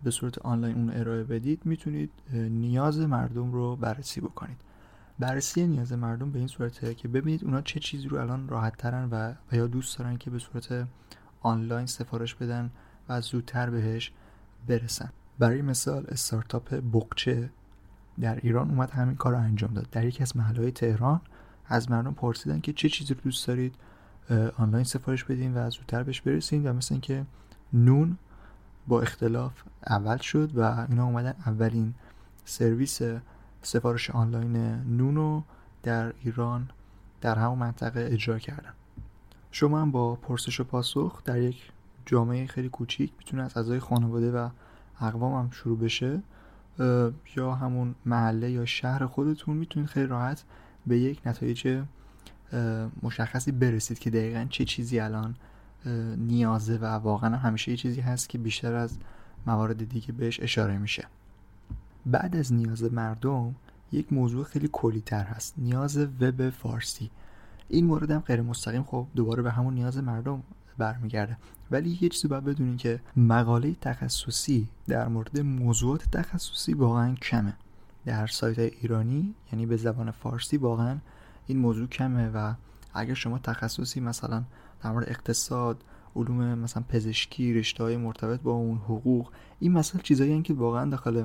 به 0.02 0.10
صورت 0.10 0.38
آنلاین 0.38 0.76
اون 0.76 0.90
ارائه 0.90 1.24
بدید 1.24 1.60
می‌تونید 1.64 2.10
نیاز 2.32 2.98
مردم 2.98 3.52
رو 3.52 3.76
بررسی 3.76 4.20
بکنید. 4.20 4.56
بررسی 5.18 5.66
نیاز 5.66 5.92
مردم 5.92 6.30
به 6.30 6.38
این 6.38 6.48
صورته 6.48 6.94
که 6.94 7.08
ببینید 7.08 7.44
اونا 7.44 7.60
چه 7.60 7.80
چیزی 7.80 8.08
رو 8.08 8.18
الان 8.18 8.48
راحت 8.48 8.76
ترن 8.76 9.08
و, 9.10 9.34
و 9.52 9.56
یا 9.56 9.66
دوست 9.66 9.98
دارن 9.98 10.16
که 10.16 10.30
به 10.30 10.38
صورت 10.38 10.86
آنلاین 11.40 11.86
سفارش 11.86 12.34
بدن 12.34 12.70
و 13.08 13.20
زودتر 13.20 13.70
بهش 13.70 14.12
برسن. 14.68 15.10
برای 15.38 15.62
مثال 15.62 16.06
استارتاپ 16.08 16.74
بقچه 16.74 17.50
در 18.20 18.38
ایران 18.42 18.70
اومد 18.70 18.90
همین 18.90 19.16
کار 19.16 19.32
رو 19.32 19.38
انجام 19.38 19.74
داد. 19.74 19.90
در 19.90 20.04
یکی 20.04 20.22
از 20.22 20.36
محلهای 20.36 20.70
تهران 20.70 21.20
از 21.66 21.90
مردم 21.90 22.14
پرسیدن 22.14 22.60
که 22.60 22.72
چه 22.72 22.88
چیزی 22.88 23.14
رو 23.14 23.20
دوست 23.20 23.46
دارید 23.46 23.74
آنلاین 24.56 24.84
سفارش 24.84 25.24
بدین 25.24 25.54
و 25.56 25.70
زودتر 25.70 26.02
بهش 26.02 26.20
برسین 26.20 26.66
و 26.66 26.72
مثل 26.72 26.94
اینکه 26.94 27.26
نون 27.72 28.18
با 28.88 29.00
اختلاف 29.00 29.53
اول 29.87 30.17
شد 30.17 30.50
و 30.55 30.87
اینا 30.88 31.05
اومدن 31.05 31.35
اولین 31.47 31.95
سرویس 32.45 33.00
سفارش 33.62 34.11
آنلاین 34.11 34.57
نونو 34.97 35.43
در 35.83 36.12
ایران 36.25 36.71
در 37.21 37.38
همون 37.38 37.59
منطقه 37.59 38.09
اجرا 38.12 38.38
کردن. 38.38 38.73
شما 39.50 39.81
هم 39.81 39.91
با 39.91 40.14
پرسش 40.14 40.61
و 40.61 40.64
پاسخ 40.64 41.23
در 41.25 41.38
یک 41.38 41.73
جامعه 42.07 42.47
خیلی 42.47 42.69
کوچیک 42.69 43.12
می‌تونه 43.19 43.43
از 43.43 43.57
اعضای 43.57 43.81
خانواده 43.81 44.33
و 44.33 44.49
اقوام 45.00 45.45
هم 45.45 45.50
شروع 45.50 45.79
بشه 45.79 46.23
یا 47.37 47.55
همون 47.55 47.95
محله 48.07 48.50
یا 48.50 48.64
شهر 48.64 49.07
خودتون 49.07 49.57
می‌تونید 49.57 49.88
خیلی 49.88 50.07
راحت 50.07 50.45
به 50.87 50.99
یک 50.99 51.21
نتایج 51.26 51.83
مشخصی 53.03 53.53
برسید 53.53 53.99
که 53.99 54.11
دقیقا 54.11 54.47
چه 54.50 54.64
چیزی 54.64 55.00
الان 55.00 55.35
نیازه 56.17 56.76
و 56.76 56.85
واقعا 56.85 57.37
همیشه 57.37 57.71
یه 57.71 57.76
چیزی 57.76 58.00
هست 58.00 58.29
که 58.29 58.38
بیشتر 58.38 58.75
از 58.75 58.99
موارد 59.47 59.88
دیگه 59.88 60.12
بهش 60.12 60.41
اشاره 60.41 60.79
میشه. 60.79 61.07
بعد 62.07 62.37
از 62.37 62.53
نیاز 62.53 62.93
مردم 62.93 63.55
یک 63.93 64.12
موضوع 64.12 64.45
خیلی 64.45 64.69
کلی 64.73 65.00
تر 65.00 65.25
هست 65.25 65.55
نیاز 65.59 65.99
وب 65.99 66.50
فارسی. 66.50 67.11
این 67.69 67.87
مورد 67.87 68.11
هم 68.11 68.21
غیر 68.21 68.43
مستقیم 68.43 68.83
خب 68.83 69.07
دوباره 69.17 69.43
به 69.43 69.50
همون 69.50 69.75
نیاز 69.75 69.99
مردم 69.99 70.43
برمیگرده. 70.79 71.37
ولی 71.71 71.99
یه 72.00 72.09
چیزی 72.09 72.29
باید 72.29 72.45
بدونین 72.45 72.76
که 72.76 73.00
مقاله 73.17 73.75
تخصصی 73.81 74.69
در 74.88 75.09
مورد 75.09 75.41
موضوعات 75.41 76.11
تخصصی 76.11 76.75
واقعا 76.75 77.14
کمه. 77.14 77.55
در 78.07 78.26
سایت 78.26 78.59
ایرانی 78.59 79.35
یعنی 79.53 79.67
به 79.67 79.76
زبان 79.76 80.11
فارسی 80.11 80.57
واقعا 80.57 80.99
این 81.47 81.59
موضوع 81.59 81.87
کمه 81.87 82.29
و 82.29 82.55
اگر 82.95 83.14
شما 83.14 83.38
تخصصی 83.38 84.00
مثلا 84.00 84.45
در 84.85 84.93
مورد 84.93 85.09
اقتصاد 85.09 85.85
علوم 86.17 86.59
مثلا 86.59 86.85
پزشکی 86.88 87.55
رشته 87.55 87.85
های 87.85 87.97
مرتبط 87.97 88.41
با 88.41 88.53
اون 88.53 88.76
حقوق 88.76 89.31
این 89.61 89.73
مثلا 89.73 90.00
چیزایی 90.00 90.43
که 90.43 90.55
واقعا 90.55 90.91
داخل 90.91 91.25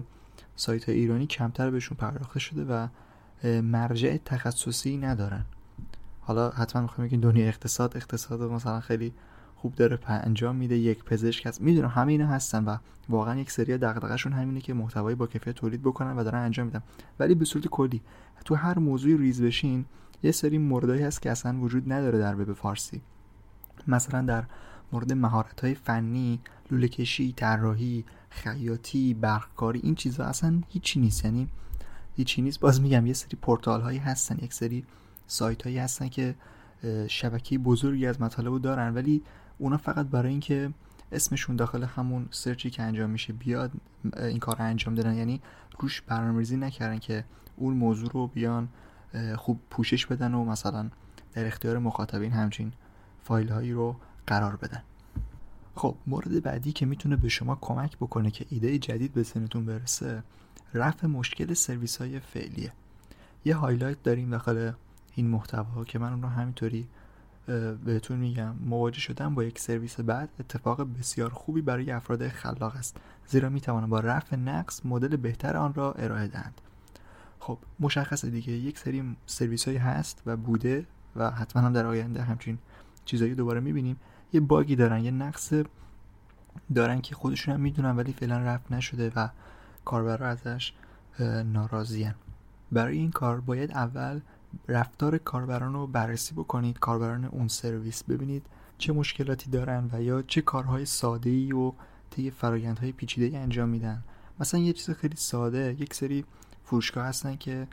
سایت 0.56 0.89
ایرانی 0.89 1.28
کمتر 1.28 1.70
بهشون 1.70 1.98
پرداخته 1.98 2.39
شده 2.39 2.66
و 2.66 2.88
مرجع 3.62 4.18
تخصصی 4.18 4.98
ندارن. 4.98 5.46
حالا 6.22 6.50
حتما 6.50 6.82
می‌خوایم 6.82 7.08
بگیم 7.08 7.22
دنیا 7.22 7.48
اقتصاد 7.48 7.98
اقتصاد 7.98 8.42
مثلا 8.42 8.80
خیلی 8.80 9.13
خوب 9.56 9.75
داره 9.75 10.00
انجام 10.08 10.56
میده 10.56 10.78
یک 10.78 11.04
پزشک 11.04 11.48
هست. 11.48 11.62
می‌دونم 11.62 11.88
همه 11.88 12.12
اینا 12.12 12.28
هستن 12.28 12.66
و 12.66 12.78
واقعا 13.10 13.39
یک 13.39 13.51
سری 13.51 13.78
دغدغه‌شون 13.78 14.34
همینه 14.34 14.62
که 14.62 14.74
محتوایی 14.74 15.16
با 15.16 15.28
کیفیت 15.28 15.56
تولید 15.56 15.82
بکنن 15.82 16.18
و 16.18 16.24
دارن 16.24 16.39
انجام 16.39 16.66
میدن. 16.66 16.84
ولی 17.20 17.36
به 17.36 17.46
صورت 17.46 17.68
کلی 17.68 18.01
تو 18.46 18.56
هر 18.56 18.80
موضوعی 18.80 19.18
ریز 19.18 19.42
بشین 19.42 19.86
یه 20.24 20.32
سری 20.32 20.58
موردایی 20.58 21.04
هست 21.04 21.22
که 21.22 21.32
اصلا 21.32 21.60
وجود 21.60 21.92
نداره 21.92 22.20
در 22.20 22.36
وب 22.36 22.54
فارسی. 22.54 23.01
مثلا 23.88 24.21
در 24.21 24.43
مورد 24.91 25.13
مهارت 25.13 25.62
های 25.62 25.75
فنی 25.75 26.39
لوله 26.71 26.88
کشی 26.88 27.33
طراحی 27.33 28.05
خیاطی 28.29 29.13
برقکاری 29.13 29.79
این 29.83 29.95
چیزا 29.95 30.24
اصلا 30.25 30.62
هیچی 30.69 31.00
نیست. 31.00 31.25
یعنی 31.25 31.48
هیچی 32.15 32.41
نیست. 32.41 32.59
باز 32.59 32.81
میگم 32.81 33.07
یه 33.07 33.13
سری 33.13 33.38
پورتال 33.41 33.81
هایی 33.81 34.00
هستن 34.00 34.38
یک 34.41 34.53
سری 34.53 34.86
سایت 35.27 35.62
هایی 35.62 35.77
هستن 35.77 36.07
که 36.09 36.36
شبکه 37.07 37.57
بزرگی 37.57 38.05
از 38.05 38.21
مطالب 38.21 38.62
دارن. 38.62 38.93
ولی 38.93 39.24
اونا 39.57 39.77
فقط 39.77 40.05
برای 40.05 40.29
اینکه 40.31 40.74
اسمشون 41.12 41.55
داخل 41.55 41.83
همون 41.83 42.27
سرچی 42.31 42.69
که 42.69 42.83
انجام 42.83 43.09
میشه 43.09 43.33
بیاد 43.33 43.71
این 44.17 44.39
کار 44.39 44.57
رو 44.57 44.65
انجام 44.65 44.95
دادن. 44.95 45.13
یعنی 45.13 45.41
روش 45.79 46.01
برنامه‌ریزی 46.01 46.57
نکردن 46.57 47.00
که 47.00 47.25
اون 47.55 47.74
موضوع 47.74 48.12
رو 48.12 48.27
بیان 48.27 48.69
خوب 49.36 49.59
پوشش 49.69 50.05
بدن 50.05 50.33
و 50.33 50.45
مثلا 50.45 50.89
در 51.33 51.48
اختیار 51.48 51.77
مخاطبین 51.77 52.31
همچین 52.31 52.74
فایل 53.29 53.50
هایی 53.50 53.71
رو 53.71 53.95
قرار 54.27 54.55
بدن. 54.55 54.81
خب 55.75 55.95
مورد 56.07 56.43
بعدی 56.43 56.71
که 56.71 56.86
می‌تونه 56.86 57.15
به 57.15 57.29
شما 57.29 57.57
کمک 57.62 57.98
بکنه 57.98 58.31
که 58.31 58.45
ایده 58.50 58.77
جدید 58.77 59.13
به 59.13 59.24
ذهنتون 59.24 59.65
برسه 59.65 60.24
رفع 60.74 61.07
مشکل 61.07 61.53
سرویس 61.53 61.98
های 61.98 62.19
فعلیه. 62.19 62.71
یه 63.45 63.55
highlight 63.55 64.03
داریم 64.03 64.29
داخل 64.29 64.71
این 65.15 65.27
محتوا 65.27 65.83
که 65.83 66.00
من 66.00 66.13
اون 66.13 66.21
رو 66.21 66.29
همینطوری 66.29 66.88
بهتون 67.86 68.17
میگم. 68.17 68.55
مواجه 68.55 69.00
شدن 69.00 69.36
با 69.36 69.43
یک 69.43 69.59
سرویس 69.59 70.00
بعد 70.00 70.29
اتفاق 70.39 70.88
بسیار 71.00 71.29
خوبی 71.29 71.62
برای 71.62 71.91
افراد 71.91 72.27
خلاق 72.27 72.75
است. 72.75 72.98
زیرا 73.27 73.50
می‌توانند 73.50 73.89
با 73.89 74.00
رفع 74.00 74.36
نقص 74.36 74.86
مدل 74.86 75.15
بهتر 75.15 75.57
آن 75.57 75.74
را 75.74 75.93
ارائه 75.93 76.27
دهند. 76.27 76.62
خب 77.39 77.57
مشخصه 77.79 78.29
دیگه. 78.29 78.53
یک 78.53 78.77
سری 78.77 79.17
سرویس 79.25 79.65
هایی 79.65 79.77
هست 79.77 80.21
و 80.25 80.38
بوده 80.38 80.86
و 81.15 81.31
حتما 81.31 81.62
هم 81.62 81.74
در 81.74 81.86
آینده 81.86 82.24
همچین 82.24 82.57
چیزایی 83.10 83.36
دوباره 83.36 83.60
می‌بینیم. 83.60 83.98
یه 84.34 84.39
باگی 84.39 84.75
دارن 84.75 85.04
یه 85.04 85.12
نقص 85.12 85.54
دارن 86.75 87.01
که 87.01 87.16
خودشون 87.16 87.54
هم 87.54 87.62
می‌دونن 87.62 87.96
ولی 87.96 88.13
فعلا 88.13 88.38
رفت 88.38 88.72
نشده 88.72 89.12
و 89.16 89.30
کاربرا 89.86 90.28
ازش 90.28 90.74
ناراضین 91.46 92.15
برای 92.72 92.98
این 92.98 93.12
کار 93.12 93.42
باید 93.42 93.72
اول 93.72 94.20
رفتار 94.68 95.18
کاربران 95.18 95.74
رو 95.74 95.88
بررسی 95.88 96.34
بکنید 96.34 96.80
کاربران 96.80 97.25
اون 97.25 97.48
سرویس 97.48 98.04
ببینید 98.04 98.46
چه 98.78 98.94
مشکلاتی 98.94 99.50
دارن 99.50 99.89
و 99.94 100.01
یا 100.01 100.22
چه 100.22 100.42
کارهای 100.42 100.86
ساده 100.86 101.30
ای 101.30 101.51
و 101.51 101.74
طی 102.10 102.32
فرایندهای 102.32 102.92
پیچیده 102.92 103.38
انجام 103.38 103.70
میدن. 103.70 104.04
مثلا 104.39 104.60
یه 104.60 104.74
چیز 104.74 104.89
خیلی 104.89 105.16
ساده 105.16 105.75
یک 105.80 105.94
سری 105.94 106.25
فروشگاه 106.63 107.06
هستن 107.06 107.36
که 107.36 107.68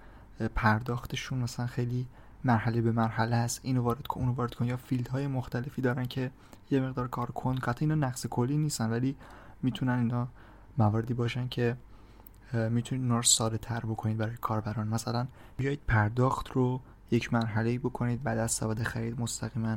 پرداختشون 0.54 1.38
مثلا 1.38 1.66
خیلی 1.66 2.06
مرحله 2.44 2.80
به 2.80 2.92
مرحله 2.92 3.36
است. 3.36 3.60
اینو 3.62 3.82
وارد 3.82 4.06
کن 4.06 4.20
اونو 4.20 4.32
وارد 4.32 4.54
کن. 4.54 4.64
یا 4.64 4.76
field 4.76 5.08
های 5.08 5.26
مختلفی 5.26 5.82
دارن 5.82 6.06
که 6.06 6.30
یه 6.70 6.80
مقدار 6.80 7.08
کار 7.08 7.30
کنن 7.30 7.54
قطعا 7.54 7.78
اینا 7.80 7.94
نقص 7.94 8.26
کلی 8.26 8.56
نیستن 8.56 8.90
ولی 8.90 9.16
می‌تونن 9.62 9.98
اینا 9.98 10.28
مواردی 10.78 11.14
باشن 11.14 11.48
که 11.48 11.76
می‌تونید 12.52 13.04
اونا 13.04 13.16
رو 13.16 13.22
ساده 13.22 13.58
تر 13.58 13.80
بکنید 13.80 14.16
برای 14.16 14.36
کاربران. 14.40 14.88
مثلا 14.88 15.26
بیایید 15.56 15.80
پرداخت 15.88 16.50
رو 16.50 16.80
یک 17.10 17.32
مرحله 17.32 17.78
بکنید 17.78 18.22
بعد 18.22 18.38
از 18.38 18.52
سواد 18.52 18.82
خرید 18.82 19.20
مستقیما 19.20 19.76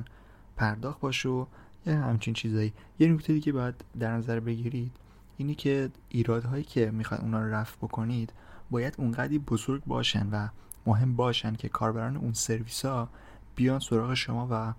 پرداخت 0.58 1.00
باشه 1.00 1.30
و 1.30 1.46
یه 1.86 1.96
همچین 1.96 2.34
چیزایی. 2.34 2.74
یه 3.00 3.08
نکته 3.08 3.34
دیگه 3.34 3.52
باید 3.52 3.76
در 4.00 4.12
نظر 4.12 4.40
بگیرید 4.40 4.92
اینی 5.38 5.56
که 5.56 5.90
ایرادهایی 6.10 6.64
که 6.64 6.92
می‌خواید 6.92 7.24
اونا 7.24 7.42
رو 7.42 7.54
رفع 7.54 7.78
بکنید 7.78 8.34
باید 8.72 8.96
اونقدی 8.98 9.40
بزرگ 9.40 9.84
باشن 9.86 10.30
و 10.32 10.48
مهم 10.86 11.16
باشن 11.16 11.56
که 11.56 11.70
کاربران 11.70 12.18
اون 12.18 12.34
سرویس 12.34 12.86
ها 12.86 13.10
بیان 13.56 13.80
سراغ 13.80 14.14
شما 14.14 14.48
و 14.52 14.74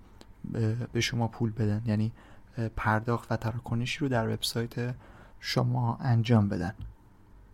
به 0.93 1.01
شما 1.01 1.27
پول 1.27 1.51
بدن. 1.51 1.81
یعنی 1.85 2.11
پرداخت 2.75 3.31
و 3.31 3.35
تراکنشی 3.35 3.99
رو 3.99 4.07
در 4.07 4.33
وبسایت 4.33 4.95
شما 5.39 5.97
انجام 6.01 6.49
بدن. 6.49 6.73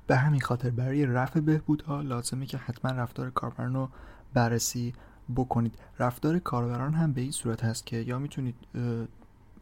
به 0.07 0.17
همین 0.17 0.41
خاطر 0.41 0.69
برای 0.69 1.05
رفع 1.05 1.39
بهبودها 1.39 2.01
لازمه 2.01 2.45
که 2.45 2.57
حتما 2.57 2.91
رفتار 2.91 3.29
کاربران 3.29 3.73
رو 3.73 3.89
بررسی 4.33 4.93
بکنید. 5.35 5.75
رفتار 5.99 6.39
کاربران 6.39 6.93
هم 6.93 7.13
به 7.13 7.21
این 7.21 7.31
صورت 7.31 7.63
هست 7.63 7.85
که 7.85 7.97
یا 7.97 8.19
می‌تونید 8.19 8.55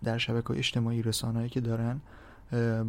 در 0.04 0.18
شبکه 0.18 0.52
اجتماعی 0.52 1.02
رسانه‌ای 1.02 1.50
که 1.50 1.62
دارن 1.62 2.02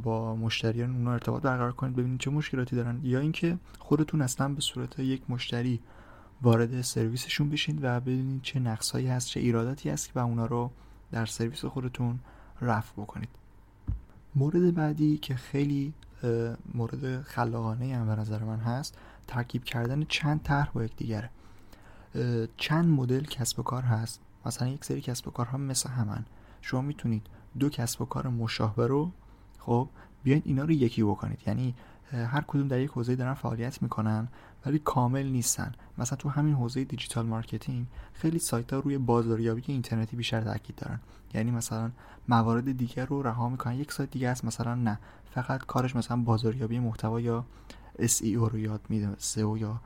با 0.03 0.37
مشتریان 0.37 0.97
اونا 0.97 1.13
ارتباط 1.13 1.43
برقرار 1.43 1.73
کنید 1.73 1.97
ببینید 1.97 2.21
چه 2.21 2.31
مشکلاتی 2.31 2.77
دارن. 2.77 3.01
یا 3.03 3.21
اینکه 3.21 3.59
خودتون 3.79 4.23
اصلا 4.23 4.49
به 4.49 4.61
صورت 4.61 4.99
یک 4.99 5.23
مشتری 5.29 5.81
وارد 6.43 6.81
سرویسشون 6.83 7.51
بشین 7.51 7.79
و 7.83 8.01
ببینید 8.01 8.43
چه 8.43 8.61
نقصهایی 8.61 9.07
هست 9.07 9.29
چه 9.29 9.41
ایراداتی 9.41 9.91
هست 9.91 10.11
و 10.15 10.19
اونا 10.19 10.47
رو 10.47 10.71
در 11.13 11.27
سرویس 11.27 11.65
خودتون 11.65 12.19
رفع 12.61 13.03
بکنید. 13.03 13.29
مورد 14.35 14.75
بعدی 14.75 15.19
که 15.19 15.35
خیلی 15.35 15.93
مورد 16.75 17.23
خلاقانه 17.23 17.97
هم 17.97 18.07
به 18.07 18.21
نظر 18.21 18.45
من 18.45 18.59
هست 18.59 18.99
ترکیب 19.27 19.65
کردن 19.65 20.05
چند 20.09 20.43
طرح 20.43 20.71
با 20.71 20.85
یکدیگره. 20.85 21.31
چند 22.57 22.89
مدل 22.89 23.25
کسب 23.25 23.61
و 23.61 23.63
کار 23.63 23.83
هست؟ 23.83 24.21
مثلا 24.47 24.69
یک 24.69 24.85
سری 24.85 25.01
کسب 25.01 25.29
و 25.29 25.31
کارها 25.31 25.59
مثل 25.59 25.89
همن. 25.89 26.25
شما 26.61 26.81
می‌تونید 26.81 27.27
دو 27.59 27.69
کسب 27.69 28.03
و 28.03 28.05
کار 28.05 28.29
مشابه 28.29 28.87
رو 28.87 29.11
خب 29.67 29.89
بیاین 30.25 30.43
اینا 30.45 30.65
رو 30.65 30.71
یکی 30.71 31.03
بکنید. 31.03 31.39
یعنی 31.47 31.75
هر 32.13 32.45
کدوم 32.47 32.69
در 32.69 32.81
یک 32.81 32.91
حوزه 32.91 33.17
دارن 33.17 33.35
فعالیت 33.35 33.83
می‌کنن 33.83 34.29
ولی 34.67 34.79
کامل 34.79 35.27
نیستن. 35.27 35.73
مثلا 35.99 36.17
تو 36.17 36.29
همین 36.29 36.55
حوزه 36.55 36.85
digital 36.85 37.27
marketing 37.27 37.87
خیلی 38.13 38.39
سایت 38.39 38.73
ها 38.73 38.79
روی 38.79 38.99
بازاریابی 38.99 39.63
اینترنتی 39.67 40.17
بیشتر 40.17 40.41
تاکید 40.41 40.77
دارن. 40.77 41.01
یعنی 41.35 41.51
مثلا 41.51 41.91
موارد 42.29 42.79
دیگر 42.79 43.07
رو 43.07 43.23
رها 43.23 43.49
می‌کنن. 43.49 43.75
یک 43.75 43.93
سایت 43.93 44.11
دیگه 44.11 44.29
است 44.29 44.45
مثلا 44.45 44.75
نه. 44.75 44.99
فقط 45.31 45.61
کارش 45.67 45.97
مثلا 45.97 46.17
بازاریابی 46.17 46.79
محتوا 46.79 47.21
یا 47.21 47.45
SEO 47.99 48.51
رو 48.51 48.59
یاد 48.59 48.81
میده 48.89 49.15
SEO 49.15 49.61
یا 49.61 49.81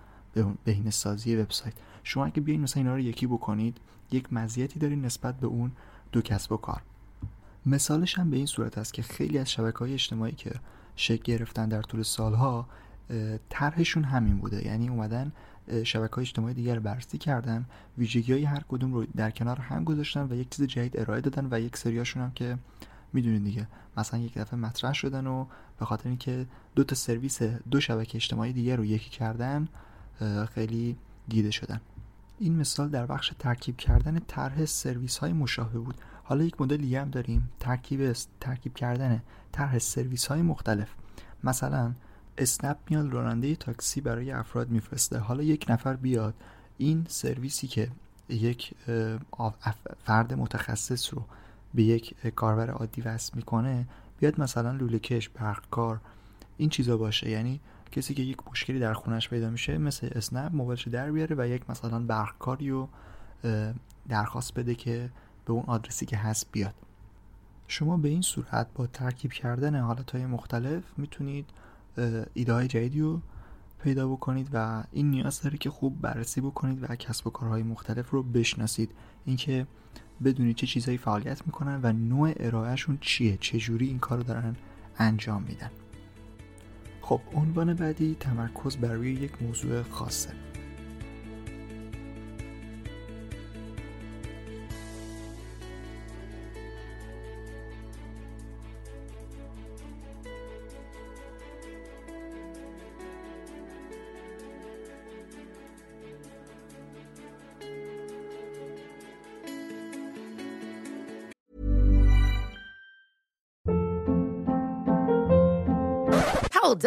بهینه 0.65 0.91
سازی 0.91 1.37
وبسایت. 1.37 1.75
شما 2.03 2.27
اگه 2.27 2.41
بیاین 2.41 2.61
مثلا 2.61 2.83
اینا 2.83 2.95
رو 2.95 3.01
یکی 3.01 3.27
بکنید 3.27 3.79
یک 4.11 4.33
مزیتی 4.33 4.79
دارین 4.79 5.05
نسبت 5.05 5.41
به 5.41 5.47
اون 5.47 5.73
دو 6.13 6.23
کسب 6.23 6.53
و 6.53 6.57
کار. 6.57 6.83
مثالش 7.67 8.19
هم 8.19 8.31
به 8.31 8.37
این 8.37 8.47
صورت 8.47 8.79
است 8.79 8.95
که 8.95 9.03
خیلی 9.03 9.39
از 9.39 9.51
شبکه 9.51 9.79
های 9.79 9.93
اجتماعی 9.93 10.33
که 10.33 10.53
شکل 10.97 11.23
گرفتن 11.23 11.69
در 11.69 11.83
طول 11.83 12.03
سالها 12.03 12.67
طرحشون 13.49 14.05
همین 14.05 14.39
بوده. 14.39 14.67
یعنی 14.67 14.89
اومدن 14.89 15.33
شبکه 15.85 16.15
های 16.15 16.23
اجتماعی 16.23 16.55
دیگر 16.55 16.79
بررسی 16.79 17.19
کردن 17.19 17.65
ویژگی 17.99 18.33
های 18.33 18.45
هر 18.45 18.65
کدوم 18.69 18.95
رو 18.95 19.07
در 19.17 19.31
کنار 19.31 19.59
هم 19.59 19.85
گذاشتن 19.85 20.27
و 20.31 20.35
یک 20.35 20.51
چیز 20.51 20.67
جدید 20.67 21.01
ارائه 21.01 21.21
دادن 21.21 21.49
و 21.51 21.61
یک 21.61 21.77
سریاشون 21.77 22.23
هم 22.23 22.31
که 22.31 22.59
می‌دونید 23.13 23.45
دیگه 23.45 23.67
مثلا 23.97 24.21
یک 24.21 24.39
دفعه 24.39 24.59
مطرح 24.59 24.93
شدن 24.93 25.27
و 25.27 25.47
به 25.79 25.85
خاطر 25.85 26.09
اینکه 26.09 26.47
دو 26.75 26.85
تا 26.85 26.95
سرویس 26.95 27.43
دو 27.43 27.81
شبکه 27.81 28.17
اجتماعی 28.17 28.53
دیگر 28.53 28.77
رو 28.77 28.85
یکی 28.85 29.11
کردن 29.11 29.69
خیلی 30.55 30.97
دیده 31.29 31.51
شدن. 31.51 31.81
این 32.39 32.57
مثال 32.57 32.89
در 32.89 33.07
بخش 33.07 33.33
ترکیب 33.39 33.77
کردن 33.77 34.19
طرح 34.19 34.65
سرویس 34.65 35.19
های 35.19 35.33
مشابه 35.33 35.79
بود. 35.79 35.95
حالا 36.31 36.45
یک 36.45 36.61
مدل 36.61 36.77
دیگه 36.77 37.01
هم 37.01 37.11
داریم. 37.11 37.51
ترکیب 37.61 38.13
ترکیب 38.41 38.75
کردن 38.75 39.23
طرح 39.53 39.79
سرویس 39.79 40.27
های 40.27 40.43
مختلف. 40.43 40.89
مثلا 41.45 41.95
اسنپ 42.39 42.77
میاد 42.91 43.13
راننده 43.13 43.57
تاکسی 43.57 44.01
برای 44.01 44.33
افراد 44.33 44.71
میفرسته. 44.71 45.19
حالا 45.19 45.43
یک 45.43 45.67
نفر 45.69 45.97
بیاد 45.97 46.35
این 46.79 47.07
سرویسی 47.09 47.67
که 47.67 47.91
یک 48.29 48.75
فرد 50.05 50.35
متخصص 50.35 51.15
رو 51.15 51.25
به 51.75 51.83
یک 51.83 52.15
کاربر 52.37 52.71
عادی 52.71 53.01
وصل 53.03 53.33
می‌کنه 53.37 53.87
بیاد 54.21 54.41
مثلا 54.41 54.73
لوله 54.73 54.99
کش 54.99 55.29
برقکار 55.29 56.01
این 56.57 56.69
چیزا 56.69 56.97
باشه. 56.97 57.31
یعنی 57.31 57.61
کسی 57.93 58.15
که 58.15 58.23
یک 58.23 58.39
مشکلی 58.51 58.79
در 58.79 58.95
خونش 58.95 59.29
پیدا 59.29 59.51
میشه 59.51 59.79
مثل 59.79 60.09
اسنپ 60.13 60.55
موبایلش 60.55 60.89
در 60.89 61.13
بیاره 61.13 61.37
و 61.39 61.49
یک 61.49 61.71
مثلا 61.71 61.99
برقکاری 61.99 62.71
رو 62.71 62.89
درخواست 64.09 64.55
بده 64.55 64.75
که 64.75 65.11
به 65.51 65.55
اون 65.55 65.65
آدرسی 65.67 66.07
که 66.07 66.17
هست 66.17 66.47
بیاد. 66.53 66.75
شما 67.69 67.97
به 67.97 68.09
این 68.09 68.23
صورت 68.23 68.67
با 68.75 68.87
ترکیب 68.87 69.33
کردن 69.33 69.81
حالت 69.81 70.11
های 70.11 70.27
مختلف 70.27 70.83
می‌تونید 70.97 71.51
ایده 72.35 72.53
های 72.53 72.69
جدیدی 72.69 73.01
رو 73.01 73.21
پیدا 73.83 74.09
بکنید 74.09 74.49
و 74.53 74.85
این 74.93 75.11
نیاز 75.11 75.43
داره 75.43 75.59
که 75.59 75.71
خوب 75.71 76.01
بررسی 76.01 76.41
بکنید 76.41 76.91
و 76.91 76.97
کسب 76.97 77.27
و 77.27 77.31
کارهای 77.31 77.63
مختلف 77.63 78.11
رو 78.11 78.23
بشناسید. 78.23 78.91
اینکه 79.25 79.67
بدونید 80.25 80.57
چه 80.57 80.67
چیزهایی 80.67 80.99
فعالیت 80.99 81.47
می‌کنن 81.47 81.81
و 81.83 81.93
نوع 81.93 82.33
ارائهشون 82.37 82.99
چیه 83.01 83.37
چجوری 83.37 83.89
این 83.89 83.99
کار 83.99 84.19
رو 84.19 84.25
دارن 84.25 84.57
انجام 84.99 85.43
میدن. 85.43 85.71
خب 87.03 87.21
عنوان 87.35 87.75
بعدی 87.75 88.17
تمرکز 88.21 88.77
بر 88.77 88.93
روی 88.93 89.13
یک 89.13 89.43
موضوع 89.43 89.83
خاصه. 89.83 90.50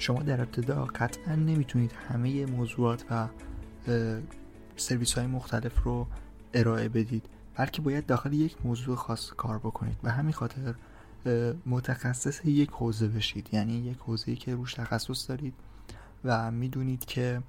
شما 0.00 0.22
در 0.22 0.40
ابتدا 0.40 0.84
قطعا 0.84 1.34
نمی‌تونید 1.34 1.92
همه 2.08 2.46
موضوعات 2.46 3.04
و 3.10 3.28
سرویس 4.76 5.12
های 5.12 5.26
مختلف 5.26 5.82
رو 5.82 6.06
ارائه 6.54 6.88
بدید 6.88 7.24
بلکه 7.54 7.82
باید 7.82 8.06
داخل 8.06 8.32
یک 8.32 8.56
موضوع 8.64 8.96
خاص 8.96 9.30
کار 9.36 9.58
بکنید. 9.58 10.00
به 10.02 10.10
همین 10.10 10.32
خاطر 10.32 10.74
متخصص 11.66 12.44
یک 12.44 12.70
حوزه 12.70 13.08
بشید. 13.08 13.48
یعنی 13.52 13.72
یک 13.72 13.98
حوزه‌ای 13.98 14.36
که 14.36 14.54
روش 14.54 14.74
تخصص 14.74 15.28
دارید 15.28 15.54
و 16.24 16.50
می‌دونید 16.50 17.04
که 17.04 17.42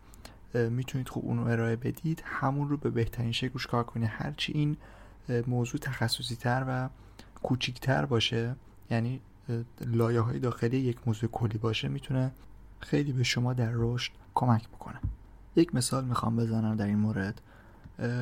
می‌تونید 0.54 1.10
خوب 1.10 1.26
اون 1.26 1.38
رو 1.38 1.48
ارائه 1.48 1.76
بدید. 1.76 2.24
همون 2.26 2.70
رو 2.70 2.78
به 2.78 2.90
بهترین 2.90 3.32
شکل 3.32 3.54
روش 3.54 3.68
کار 3.68 3.84
کنید. 3.84 4.10
هرچی 4.12 4.54
این 4.54 4.78
موضوع 5.48 5.80
تخصصی 5.80 6.36
تر 6.36 6.66
و 6.68 6.90
کوچیکتر 7.44 8.06
باشه 8.06 8.56
یعنی 8.90 9.22
لایه 9.82 10.20
های 10.20 10.40
داخلی 10.40 10.78
یک 10.78 10.98
موضوع 11.06 11.30
کلی 11.30 11.58
باشه 11.58 11.88
می‌تونه 11.88 12.32
خیلی 12.80 13.12
به 13.12 13.24
شما 13.24 13.54
در 13.54 13.72
رشد 13.74 14.12
کمک 14.36 14.68
بکنه. 14.68 15.00
یک 15.56 15.76
مثال 15.76 16.06
می‌خوام 16.06 16.36
بزنم 16.36 16.76
در 16.76 16.86
این 16.86 16.98
مورد. 16.98 17.42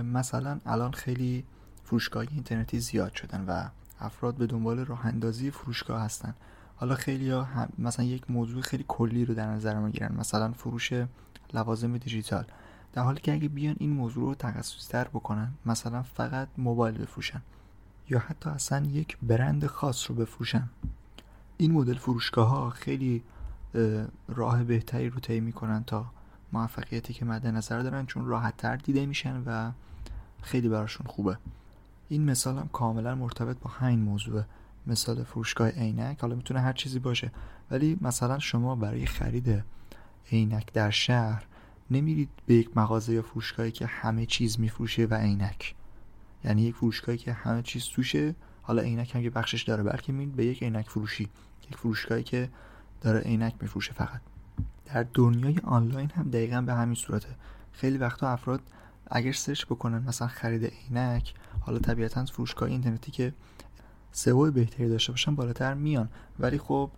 مثلا 0.04 0.60
الان 0.66 0.92
خیلی 0.92 1.44
فروشگاه 1.84 2.26
اینترنتی 2.32 2.80
زیاد 2.80 3.14
شدن 3.14 3.46
و 3.48 3.70
افراد 4.00 4.36
به 4.36 4.48
دنبال 4.48 4.80
راه 4.86 5.06
اندازی 5.06 5.52
فروشگاه 5.52 6.02
هستن. 6.02 6.34
حالا 6.76 6.96
خیلی 6.96 7.30
ها 7.30 7.48
مثلا 7.78 8.06
یک 8.06 8.32
موضوع 8.32 8.62
خیلی 8.62 8.86
کلی 8.88 9.26
رو 9.26 9.34
در 9.34 9.48
نظر 9.48 9.80
می‌گیرن 9.80 10.16
مثلا 10.16 10.52
فروش 10.52 10.94
لوازم 11.54 11.98
دیجیتال. 11.98 12.46
در 12.94 13.02
حالی 13.02 13.22
که 13.22 13.34
اگه 13.34 13.50
بیان 13.50 13.76
این 13.80 13.90
موضوع 13.90 14.24
رو 14.24 14.36
تخصصی 14.36 14.92
تر 14.92 15.08
بکنن 15.08 15.52
مثلا 15.66 16.04
فقط 16.04 16.48
موبایل 16.58 16.98
بفروشن 16.98 17.42
یا 18.10 18.20
حتی 18.20 18.50
اصلا 18.50 18.86
یک 18.86 19.18
برند 19.22 19.66
خاص 19.66 20.10
رو 20.10 20.16
بفروشن. 20.16 20.70
این 21.62 21.72
مدل 21.72 21.94
فروشگاه 21.94 22.50
ها 22.50 22.70
خیلی 22.70 23.24
راه 24.28 24.64
بهتری 24.64 25.10
رو 25.10 25.20
طی 25.20 25.40
می‌کنن 25.40 25.84
تا 25.84 26.06
موفقیتی 26.54 27.14
که 27.14 27.26
مد 27.26 27.48
نظر 27.48 27.80
دارن 27.80 28.06
چون 28.06 28.26
راحت 28.26 28.58
تر 28.58 28.76
دیده 28.76 29.06
میشن 29.06 29.44
و 29.46 29.72
خیلی 30.42 30.70
براشون 30.70 31.08
خوبه. 31.08 31.38
این 32.10 32.26
مثال 32.26 32.58
هم 32.58 32.70
کاملا 32.74 33.16
مرتبط 33.16 33.58
با 33.60 33.70
همین 33.70 34.00
موضوع 34.00 34.44
مثال 34.88 35.24
فروشگاه 35.24 35.70
عینک. 35.70 36.20
حالا 36.20 36.36
می‌تونه 36.36 36.60
هر 36.60 36.74
چیزی 36.74 37.00
باشه. 37.00 37.32
ولی 37.72 37.98
مثلا 38.02 38.40
شما 38.40 38.76
برای 38.76 39.06
خرید 39.06 39.64
عینک 40.32 40.74
در 40.74 40.90
شهر 40.90 41.46
نمیرید 41.92 42.30
به 42.46 42.54
یک 42.54 42.78
مغازه 42.78 43.14
یا 43.14 43.22
فروشگاهی 43.22 43.72
که 43.72 43.86
همه 43.86 44.26
چیز 44.26 44.60
میفروشه 44.60 45.06
و 45.06 45.14
عینک. 45.14 45.76
یعنی 46.44 46.62
یک 46.62 46.76
فروشگاهی 46.76 47.18
که 47.18 47.34
همه 47.34 47.62
چیز 47.62 47.86
توشه 47.86 48.36
حالا 48.62 48.82
عینک 48.82 49.16
هم 49.16 49.22
یه 49.22 49.30
بخشش 49.30 49.64
داره 49.64 49.84
بلکه 49.84 50.12
میرید 50.12 50.36
به 50.36 50.46
یک 50.46 50.64
عینک 50.64 50.90
فروشی. 50.90 51.30
یک 51.70 51.78
فروشگاهی 51.78 52.24
که 52.24 52.50
داره 53.02 53.20
عینک 53.20 53.54
میفروشه 53.62 53.94
فقط. 53.94 54.22
در 54.86 55.06
دنیای 55.14 55.60
آنلاین 55.64 56.12
هم 56.16 56.30
دقیقا 56.30 56.62
به 56.62 56.74
همین 56.74 56.96
صورته. 56.96 57.30
خیلی 57.72 57.98
وقتا 57.98 58.30
افراد 58.30 58.62
اگر 59.12 59.32
سرچ 59.32 59.66
بکنن 59.66 60.04
مثلا 60.08 60.28
خرید 60.28 60.66
عینک 60.66 61.34
حالا 61.60 61.80
طبیعتا 61.80 62.26
فروشگاه 62.26 62.70
اینترنتی 62.70 63.12
که 63.12 63.34
سئو 64.12 64.52
بهتری 64.52 64.90
داشته 64.90 65.12
باشن 65.12 65.36
بالاتر 65.36 65.74
میان. 65.74 66.10
ولی 66.40 66.58
خب 66.58 66.92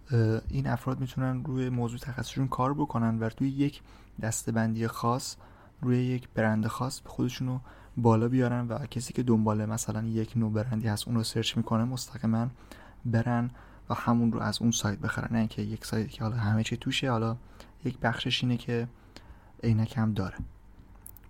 این 0.49 0.67
افراد 0.67 0.99
می‌تونن 0.99 1.43
روی 1.43 1.69
موضوع 1.69 1.99
تخصصشون 1.99 2.47
کار 2.47 2.73
بکنن 2.73 3.19
و 3.19 3.29
روی 3.39 3.49
یک 3.49 3.81
دستبندی 4.21 4.87
خاص 4.87 5.35
روی 5.81 5.97
یک 5.97 6.29
برند 6.35 6.67
خاص 6.67 7.01
خودشون 7.05 7.47
رو 7.47 7.59
بالا 7.97 8.27
بیارن 8.27 8.67
و 8.67 8.85
کسی 8.85 9.13
که 9.13 9.23
دنبال 9.23 9.65
مثلا 9.65 10.03
یک 10.03 10.33
نوع 10.35 10.51
برندی 10.51 10.87
هست 10.87 11.07
اون 11.07 11.17
رو 11.17 11.23
سرچ 11.23 11.57
می‌کنه 11.57 11.83
مستقیما 11.83 12.47
برن 13.05 13.49
و 13.91 13.93
همون 13.93 14.31
رو 14.31 14.39
از 14.39 14.61
اون 14.61 14.71
سایت 14.71 14.99
بخرن 14.99 15.27
نه 15.31 15.39
اینکه 15.39 15.61
یک 15.61 15.85
سایتی 15.85 16.09
که 16.09 16.23
حالا 16.23 16.35
همه 16.35 16.63
چی 16.63 16.77
توشه 16.77 17.11
حالا 17.11 17.37
یک 17.85 17.97
بخشش 17.99 18.43
اینه 18.43 18.57
که 18.57 18.87
عینک 19.63 19.97
هم 19.97 20.13
داره. 20.13 20.35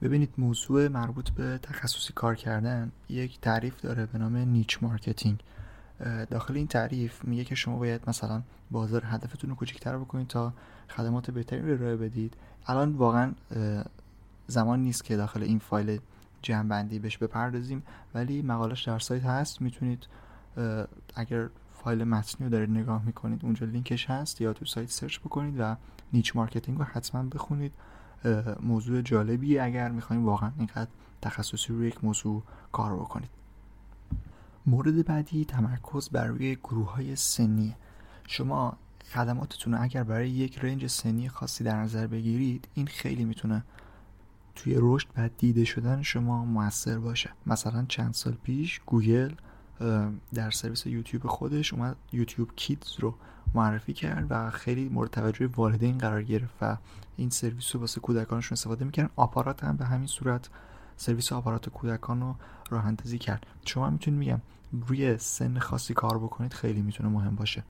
ببینید 0.02 0.34
موضوع 0.38 0.88
مربوط 0.88 1.30
به 1.30 1.60
تخصصی 1.64 2.14
کار 2.14 2.36
کردن 2.36 2.92
یک 3.10 3.40
تعریف 3.40 3.82
داره 3.82 4.06
به 4.06 4.18
نام 4.18 4.38
niche 4.38 4.84
marketing. 4.84 5.44
داخل 6.30 6.56
این 6.56 6.68
تعریف 6.68 7.26
میگه 7.26 7.44
که 7.44 7.56
شما 7.56 7.78
باید 7.78 8.02
مثلا 8.08 8.42
بازار 8.72 9.04
هدفتون 9.06 9.50
رو 9.50 9.56
کوچکتر 9.56 9.98
بکنید 9.98 10.28
تا 10.28 10.54
خدمات 10.90 11.32
بهتری 11.32 11.62
رو 11.62 11.74
ارائه 11.74 11.96
بدید. 11.96 12.34
الان 12.68 12.92
واقعا 12.92 13.34
زمان 14.48 14.80
نیست 14.80 15.04
که 15.04 15.18
داخل 15.18 15.44
این 15.44 15.60
فایل 15.60 16.00
جمعبندی 16.42 17.00
بهش 17.00 17.18
بپردازیم 17.18 17.84
ولی 18.14 18.42
مقالش 18.42 18.84
در 18.88 19.00
سایت 19.00 19.24
هست. 19.24 19.62
می‌تونید 19.62 20.08
اگر 21.16 21.50
فایل 21.84 22.04
متنی 22.04 22.46
رو 22.46 22.52
دارید 22.52 22.70
نگاه 22.70 23.06
می‌کنید 23.06 23.46
اونجا 23.46 23.66
لینکش 23.66 24.10
هست 24.10 24.42
یا 24.42 24.54
تو 24.54 24.66
سایت 24.66 24.90
سرچ 24.90 25.20
بکنید 25.20 25.56
و 25.60 25.76
niche 26.14 26.36
marketing 26.36 26.78
رو 26.78 26.84
حتما 26.84 27.24
بخونید. 27.24 27.72
موضوع 28.62 29.02
جالبی 29.02 29.60
اگر 29.60 29.92
می‌خوایم 29.92 30.26
واقعا 30.26 30.52
اینقدر 30.58 30.90
تخصصی 31.22 31.74
روی 31.74 31.88
یک 31.88 32.04
موضوع 32.04 32.44
کار 32.72 32.96
بکنید. 32.96 33.30
مورد 34.66 35.06
بعدی 35.06 35.46
تمرکز 35.46 36.10
بر 36.10 36.26
روی 36.26 36.56
گروه 36.56 36.92
های 36.94 37.16
سنی 37.16 37.76
شما 38.28 38.78
خدماتتون 39.14 39.74
اگر 39.74 40.04
برای 40.04 40.30
یک 40.30 40.60
range 40.60 40.88
سنی 40.88 41.30
خاصی 41.30 41.64
در 41.64 41.78
نظر 41.78 42.08
بگیرید 42.08 42.68
این 42.74 42.88
خیلی 42.88 43.26
می‌تونه 43.26 43.64
توی 44.56 44.76
رشد 44.78 45.08
و 45.18 45.30
دیده 45.38 45.66
شدن 45.66 46.02
شما 46.02 46.46
موثر 46.46 47.00
باشه. 47.00 47.30
مثلا 47.46 47.86
چند 47.88 48.14
سال 48.14 48.34
پیش 48.34 48.82
گوگل 48.86 49.32
در 50.34 50.52
سرویس 50.52 50.86
یوتیوب 50.86 51.28
خودش 51.28 51.74
اومد 51.74 51.96
YouTube 52.12 52.56
Kids 52.56 53.00
رو 53.00 53.16
معرفی 53.54 53.94
کرد 53.94 54.28
و 54.30 54.52
خیلی 54.52 54.90
مورد 54.90 55.10
توجه 55.10 55.48
والدین 55.48 55.98
قرار 55.98 56.24
گرفت 56.24 56.54
و 56.62 56.78
این 57.18 57.30
سرویس 57.30 57.76
رو 57.76 57.82
واسه 57.82 58.02
کودکانشون 58.02 58.56
استفاده 58.56 58.86
می‌کردن 58.86 59.10
آپارات 59.16 59.64
هم 59.64 59.78
به 59.78 59.86
همین 59.86 60.08
صورت 60.08 60.50
سرویس 60.98 61.34
آپارات 61.34 61.70
کودکان 61.70 62.22
رو 62.22 62.36
راه 62.70 62.86
اندازی 62.86 63.18
کرد. 63.18 63.46
شما 63.66 63.90
می‌تونید 63.90 64.20
میگم 64.20 64.42
روی 64.88 65.18
سن 65.18 65.60
خاصی 65.60 65.94
کار 65.94 66.20
بکنید 66.20 66.54
خیلی 66.54 66.82
می‌تونه 66.82 67.10
مهم 67.10 67.36
باشه. 67.36 67.64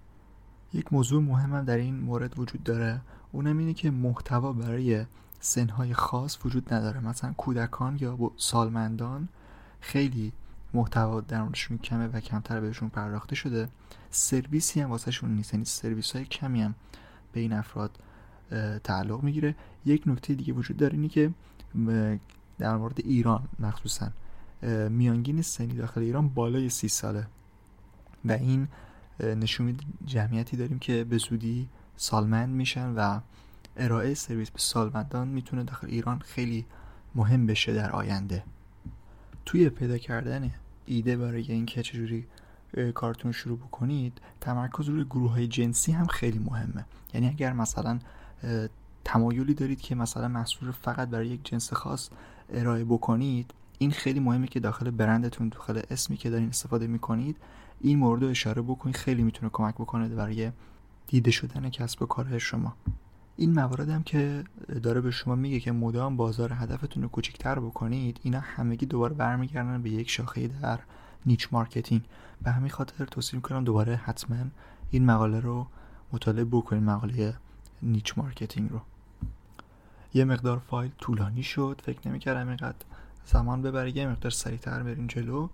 یک 0.74 0.94
موضوع 0.94 1.22
مهم 1.22 1.54
هم 1.56 1.66
در 1.66 1.78
این 1.78 2.00
مورد 2.00 2.40
وجود 2.40 2.64
داره. 2.64 3.02
اونم 3.32 3.58
اینه 3.58 3.74
که 3.74 3.92
محتوا 3.92 4.54
برای 4.54 5.06
سنهای 5.40 5.94
خاص 5.94 6.46
وجود 6.46 6.74
نداره. 6.74 7.00
مثلا 7.00 7.34
کودکان 7.34 7.98
یا 8.02 8.18
سالمندان 8.38 9.30
خیلی 9.80 10.34
محتوا 10.74 11.22
درونشون 11.22 11.78
کمه 11.78 12.08
و 12.08 12.20
کمتر 12.20 12.60
بهشون 12.60 12.90
پرداخته 12.90 13.36
شده. 13.36 13.70
سرویسی 14.10 14.82
هم 14.82 14.90
واسه 14.90 15.12
شون 15.12 15.36
نیست. 15.36 15.54
یعنی 15.54 15.66
سرویس 15.66 16.16
های 16.16 16.26
کمی 16.26 16.62
هم 16.62 16.76
به 17.34 17.40
این 17.40 17.54
افراد 17.54 18.00
تعلق 18.84 19.24
می‌گیره. 19.24 19.56
یک 19.86 20.04
نکته 20.06 20.34
دیگه 20.34 20.54
وجود 20.54 20.78
داره 20.78 20.94
اینی 20.94 21.10
که 21.10 21.32
در 22.60 22.78
مورد 22.78 23.00
ایران 23.00 23.48
مخصوصا 23.60 24.12
میانگین 24.90 25.42
سنی 25.42 25.74
داخل 25.74 26.02
ایران 26.02 26.30
بالای 26.30 26.70
سی 26.70 26.88
ساله. 26.88 27.28
و 28.26 28.32
این 28.32 28.68
نشون 29.20 29.66
میده 29.66 29.84
جمعیتی 30.06 30.58
داریم 30.58 30.80
که 30.80 31.04
به 31.04 31.18
زودی 31.18 31.70
سالمند 31.98 32.50
میشن 32.50 32.90
و 32.90 33.20
ارائه 33.78 34.14
سرویس 34.14 34.50
به 34.50 34.60
سالمندان 34.60 35.28
می‌تونه 35.28 35.64
داخل 35.64 35.88
ایران 35.88 36.20
خیلی 36.20 36.66
مهم 37.16 37.46
بشه 37.46 37.74
در 37.74 37.92
آینده. 37.92 38.44
توی 39.46 39.70
پیدا 39.70 39.98
کردن 39.98 40.52
ایده 40.86 41.18
برای 41.18 41.52
اینکه 41.52 41.84
چجوری 41.84 42.26
کارتون 42.94 43.32
شروع 43.32 43.58
بکنید 43.58 44.22
تمرکز 44.42 44.90
روی 44.90 45.04
گروه 45.04 45.32
های 45.32 45.48
جنسی 45.48 45.92
هم 45.92 46.08
خیلی 46.08 46.40
مهمه. 46.40 46.86
یعنی 47.14 47.28
اگر 47.28 47.54
مثلا 47.54 48.00
تمایلی 49.04 49.54
دارید 49.54 49.82
که 49.82 49.96
مثلا 49.96 50.28
محصول 50.28 50.72
فقط 50.72 51.10
برای 51.10 51.28
یک 51.28 51.40
جنس 51.44 51.74
خاص 51.74 52.10
ارائه 52.54 52.84
بکنید 52.84 53.54
این 53.78 53.92
خیلی 53.92 54.20
مهمه 54.20 54.48
که 54.48 54.60
داخل 54.60 54.92
برندتون 54.92 55.50
داخل 55.50 55.82
اسمی 55.90 56.18
که 56.18 56.30
دارین 56.30 56.50
استفاده 56.50 56.88
می‌کنید 56.88 57.38
این 57.82 58.00
مورد 58.00 58.24
رو 58.24 58.30
اشاره 58.30 58.62
بکنید. 58.62 58.96
خیلی 58.96 59.24
می‌تونه 59.24 59.50
کمک 59.54 59.76
بکنه 59.76 60.10
برای 60.10 60.52
دیده 61.08 61.32
شدن 61.32 61.70
کسب 61.70 62.02
و 62.02 62.06
کارهای 62.06 62.40
شما. 62.40 62.76
این 63.42 63.54
موارد 63.54 63.90
هم 63.90 64.04
که 64.04 64.44
داره 64.84 65.02
به 65.02 65.12
شما 65.12 65.36
میگه 65.36 65.60
که 65.60 65.72
مدام 65.72 66.18
بازار 66.18 66.54
هدفتون 66.54 67.04
رو 67.04 67.10
کوچیکتر 67.10 67.60
بکنید 67.60 68.20
اینا 68.24 68.40
همگی 68.40 68.86
دوباره 68.86 69.14
برمیگردن 69.14 69.82
به 69.82 69.90
یک 69.90 70.10
شاخه 70.10 70.48
در 70.48 70.80
niche 71.26 71.48
marketing. 71.52 72.02
به 72.44 72.52
همین 72.52 72.70
خاطر 72.70 73.06
توصیه 73.06 73.36
می‌کنم 73.38 73.64
دوباره 73.64 73.96
حتما 73.96 74.38
این 74.92 75.06
مقاله 75.06 75.40
رو 75.40 75.68
مطالعه 76.14 76.46
بکنید 76.46 76.84
مقاله 76.84 77.34
niche 77.82 78.18
marketing 78.18 78.70
رو. 78.70 78.82
یه 80.14 80.26
مقدار 80.26 80.60
فایل 80.60 80.92
طولانی 80.98 81.44
شد 81.44 81.82
فکر 81.84 82.08
نمی‌کردم 82.08 82.48
اینقدر 82.48 82.86
زمان 83.26 83.62
ببره. 83.62 83.98
یه 83.98 84.08
مقدار 84.08 84.32
سریعتر 84.32 84.84
بریم 84.84 85.08
جلو. 85.08 85.50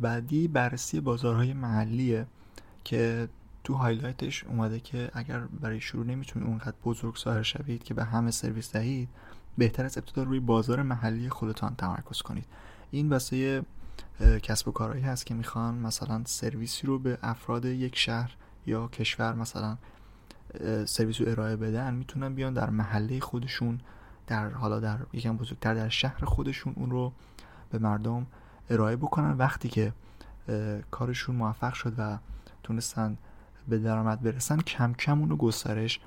بعدی 0.00 0.48
بررسی 0.48 1.00
بازارهای 1.00 1.52
محلیه 1.52 2.26
که 2.84 3.28
تو 3.64 3.74
highlight 3.74 4.31
ش 4.31 4.44
اومده 4.44 4.80
که 4.80 5.10
اگر 5.14 5.40
برای 5.40 5.80
شروع 5.80 6.06
نمی‌تونید 6.06 6.48
اونقدر 6.48 6.76
بزرگ 6.84 7.16
ظاهر 7.16 7.42
شوید 7.42 7.82
که 7.82 7.94
به 7.94 8.04
همه 8.04 8.30
سرویس 8.30 8.72
دهید 8.72 9.08
بهتر 9.58 9.84
از 9.84 9.98
ابتدا 9.98 10.22
روی 10.22 10.40
بازار 10.40 10.82
محلی 10.82 11.28
خودتان 11.28 11.74
تمرکز 11.74 12.22
کنید. 12.22 12.46
این 12.90 13.08
واسه 13.08 13.62
کسب 14.42 14.68
و 14.68 14.72
کارهایی 14.72 15.02
هست 15.02 15.26
که 15.26 15.34
می‌خوان 15.34 15.74
مثلا 15.74 16.22
سرویسی 16.26 16.86
رو 16.86 16.98
به 16.98 17.18
افراد 17.22 17.64
یک 17.64 17.96
شهر 17.96 18.36
یا 18.66 18.88
کشور 18.88 19.34
مثلا 19.34 19.76
سرویس 20.84 21.20
رو 21.20 21.28
ارائه 21.28 21.56
بدن 21.56 21.94
می‌تونن 21.94 22.34
بیان 22.34 22.54
در 22.54 22.70
محله 22.70 23.20
خودشون 23.20 23.80
در 24.26 24.48
حالا 24.48 24.80
در 24.80 24.98
یکم 25.12 25.36
بزرگتر 25.36 25.74
در 25.74 25.88
شهر 25.88 26.24
خودشون 26.24 26.72
اون 26.76 26.90
رو 26.90 27.12
به 27.70 27.78
مردم 27.78 28.26
ارائه 28.70 28.96
بکنن. 28.96 29.32
وقتی 29.32 29.68
که 29.68 29.92
کارشون 30.90 31.36
موفق 31.36 31.72
شد 31.72 31.94
و 31.98 32.18
تونستن 32.62 33.18
به 33.68 33.78
درآمد 33.78 34.22
برسن 34.22 34.60
کم 34.60 34.92
کم 34.92 35.18
اونو 35.20 35.36
گسترش 35.36 36.00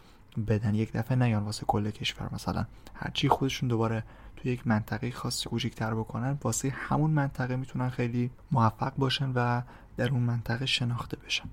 بدن. 0.48 0.76
یک 0.76 0.92
دفعه 0.92 1.18
نیان 1.18 1.44
واسه 1.44 1.66
کل 1.66 1.90
کشور 1.90 2.30
مثلا. 2.34 2.66
هرچی 2.94 3.30
خودشون 3.30 3.70
دوباره 3.70 4.04
توی 4.38 4.52
یک 4.52 4.68
منطقه 4.68 5.12
خاصی 5.12 5.50
کوچیک‌تر 5.50 5.94
بکنن 5.94 6.38
واسه 6.44 6.70
همون 6.70 7.12
منطقه 7.12 7.56
می‌تونن 7.56 7.90
خیلی 7.90 8.32
موفق 8.52 8.94
باشن 8.98 9.32
و 9.36 9.62
در 9.98 10.10
اون 10.10 10.22
منطقه 10.22 10.66
شناخته 10.66 11.18
بشن. 11.26 11.50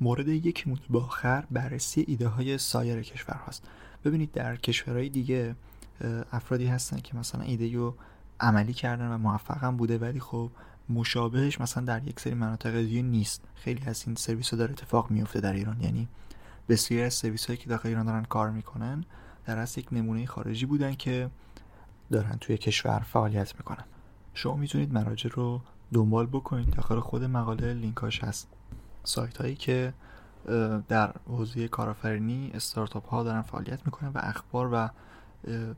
مورد 0.00 0.28
یک 0.28 0.68
مورد 0.68 0.96
آخر 0.96 1.44
بررسی 1.50 2.04
ایده 2.08 2.28
های 2.28 2.58
سایر 2.58 3.02
کشور 3.02 3.36
هاست. 3.36 3.62
ببینید 4.04 4.32
در 4.32 4.56
کشورهای 4.56 5.08
دیگه 5.08 5.56
افرادی 6.32 6.66
هستن 6.66 6.98
که 6.98 7.16
مثلا 7.16 7.40
ایده 7.40 7.76
رو 7.76 7.94
عملی 8.40 8.72
کردن 8.72 9.08
و 9.08 9.18
موفقم 9.18 9.76
بوده 9.76 9.98
ولی 9.98 10.20
خب 10.20 10.50
مشابهش 10.88 11.60
مثلا 11.60 11.84
در 11.84 12.08
یک 12.08 12.20
سری 12.20 12.34
مناطق 12.34 12.80
دیگه 12.80 13.02
نیست. 13.02 13.44
خیلی 13.54 13.82
از 13.86 14.04
این 14.06 14.16
سرویس 14.16 14.50
ها 14.50 14.56
داره 14.56 14.72
اتفاق 14.72 15.10
میفته 15.10 15.40
در 15.40 15.52
ایران. 15.52 15.80
یعنی 15.80 16.08
بسیاری 16.68 17.04
از 17.04 17.14
سرویس 17.14 17.46
هایی 17.46 17.56
که 17.56 17.68
داخل 17.68 17.88
ایران 17.88 18.06
دارن 18.06 18.24
کار 18.24 18.50
می‌کنن 18.50 19.04
در 19.46 19.58
اصل 19.58 19.80
یک 19.80 19.88
نمونه 19.92 20.26
خارجی 20.26 20.66
بودن 20.66 20.94
که 20.94 21.30
دارن 22.10 22.36
توی 22.40 22.58
کشور 22.58 22.98
فعالیت 22.98 23.56
می‌کنن. 23.56 23.84
شما 24.34 24.56
می‌تونید 24.56 24.92
مراجع 24.92 25.30
رو 25.30 25.60
دنبال 25.92 26.26
بکنید. 26.26 26.70
داخل 26.70 27.00
خود 27.00 27.24
مقاله 27.24 27.74
لینکاش 27.74 28.24
هست. 28.24 28.48
سایت 29.04 29.36
هایی 29.36 29.54
که 29.54 29.94
در 30.88 31.14
حوزه 31.26 31.68
کارآفرینی 31.68 32.50
استارتاپ 32.54 33.08
ها 33.08 33.22
دارن 33.22 33.42
فعالیت 33.42 33.86
می‌کنن 33.86 34.08
و 34.08 34.20
اخبار 34.22 34.68
و 34.72 34.88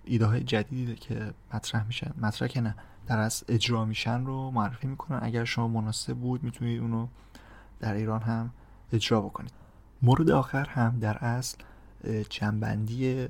ایده 0.04 0.26
های 0.26 0.40
جدیدی 0.40 0.94
که 0.94 1.34
مطرح 1.54 1.86
میشن 1.86 2.14
مطرح 2.18 2.48
که 2.48 2.60
نه. 2.60 2.74
در 3.06 3.18
از 3.18 3.44
اجرا 3.48 3.84
میشن 3.84 4.24
رو 4.24 4.50
معرفی 4.50 4.86
می‌کنن. 4.86 5.18
اگر 5.22 5.44
شما 5.44 5.68
مناسب 5.68 6.14
بود 6.14 6.44
می‌تونید 6.44 6.80
اونو 6.80 7.06
در 7.80 7.94
ایران 7.94 8.22
هم 8.22 8.50
اجرا 8.92 9.20
بکنید 9.20 9.52
مورد 10.02 10.30
آخر 10.30 10.68
هم 10.68 10.98
در 10.98 11.24
اصل 11.24 11.58
جنبندی 12.30 13.28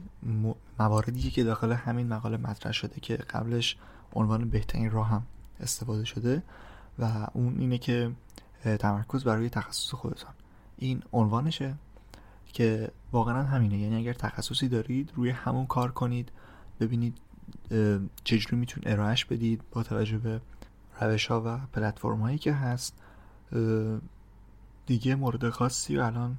مواردی 0.79 1.31
که 1.31 1.45
داخل 1.45 1.73
همین 1.73 2.09
مقاله 2.09 2.37
مطرح 2.37 2.73
شده 2.73 3.01
که 3.01 3.17
قبلش 3.17 3.77
عنوان 4.13 4.51
بهترین 4.51 4.91
راه 4.91 5.09
هم 5.09 5.23
استفاده 5.61 6.05
شده 6.05 6.43
و 6.99 7.27
اون 7.33 7.59
اینه 7.59 7.79
که 7.79 8.13
تمرکز 8.79 9.25
بر 9.25 9.37
روی 9.37 9.51
تخصص 9.51 9.95
خودتان. 9.95 10.33
این 10.77 11.03
عنوانشه 11.13 11.75
که 12.53 12.91
واقعا 13.13 13.43
همینه. 13.43 13.79
یعنی 13.79 13.97
اگر 13.97 14.13
تخصصی 14.13 14.69
دارید 14.69 15.13
روی 15.15 15.31
همون 15.31 15.67
کار 15.67 15.93
کنید 15.93 16.33
ببینید 16.81 17.19
چجوری 18.25 18.57
می‌تونید 18.57 18.89
ارائهش 18.89 19.25
بدید 19.25 19.63
با 19.71 19.83
توجه 19.83 20.19
به 20.19 20.41
روش 21.01 21.27
ها 21.27 21.43
و 21.47 21.59
پلتفرم 21.73 22.21
هایی 22.21 22.39
که 22.39 22.53
هست؟ 22.53 22.99
دیگه 24.87 25.15
مورد 25.15 25.51
خاصی 25.51 25.97
و 25.97 26.03
الان 26.03 26.39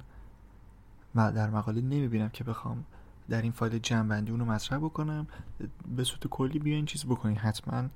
در 1.14 1.50
مقاله 1.50 1.80
نمی‌بینم 1.80 2.28
که 2.28 2.44
بخوام 2.44 2.84
در 3.28 3.42
این 3.42 3.52
فایل 3.52 3.78
جنبندی 3.78 4.30
اونو 4.30 4.44
مطرح 4.44 4.78
بکنم. 4.78 5.26
به 5.96 6.04
صورت 6.04 6.26
کلی 6.26 6.58
بیاین 6.58 6.86
چیز 6.86 7.04
بکنید 7.04 7.38
حتما 7.38 7.88